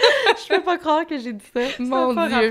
[0.49, 1.61] Je peux pas croire que j'ai dit ça.
[1.79, 2.51] Mon Ça Dieu.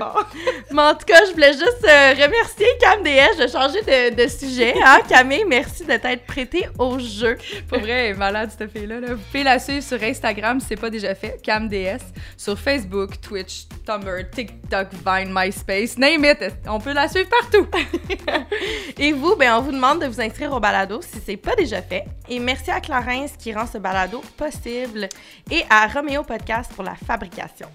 [0.72, 4.28] Mais en tout cas, je voulais juste euh, remercier Cam DS de changer de, de
[4.28, 4.74] sujet.
[4.84, 7.36] Hein, Camille, merci de t'être prêtée au jeu.
[7.68, 9.00] Pour vrai, elle est malade, cette fille-là.
[9.00, 9.14] là.
[9.14, 12.02] Vous pouvez la suivre sur Instagram si c'est pas déjà fait, CamDS.
[12.36, 16.52] Sur Facebook, Twitch, Tumblr, TikTok, Vine, MySpace, name it.
[16.66, 17.66] On peut la suivre partout.
[18.98, 21.82] Et vous, ben, on vous demande de vous inscrire au balado si c'est pas déjà
[21.82, 22.04] fait.
[22.28, 25.08] Et merci à Clarence qui rend ce balado possible
[25.50, 27.68] et à Roméo Podcast pour la fabrication.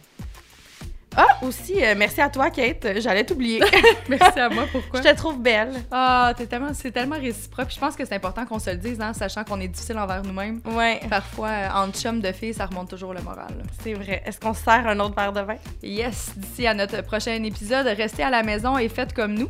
[1.18, 2.88] Ah, aussi, euh, merci à toi, Kate.
[3.02, 3.60] J'allais t'oublier.
[4.08, 5.02] Merci à moi, pourquoi?
[5.02, 5.74] Je te trouve belle.
[5.92, 7.70] Ah, t'es tellement, c'est tellement réciproque.
[7.70, 10.24] Je pense que c'est important qu'on se le dise, hein, sachant qu'on est difficile envers
[10.24, 10.62] nous-mêmes.
[10.64, 13.54] Ouais, Parfois, euh, entre chums de filles, ça remonte toujours le moral.
[13.84, 14.24] c'est vrai.
[14.26, 15.58] Est-ce qu'on se sert un autre verre de vin?
[15.84, 19.50] Yes, d'ici à notre prochain épisode, restez à la maison et faites comme nous.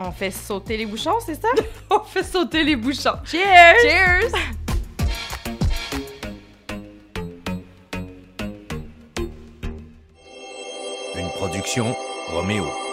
[0.00, 1.48] On fait sauter les bouchons, c'est ça?
[1.90, 3.16] On fait sauter les bouchons.
[3.24, 3.76] Cheers!
[3.82, 4.32] Cheers!
[11.16, 11.94] Une production
[12.28, 12.83] Roméo.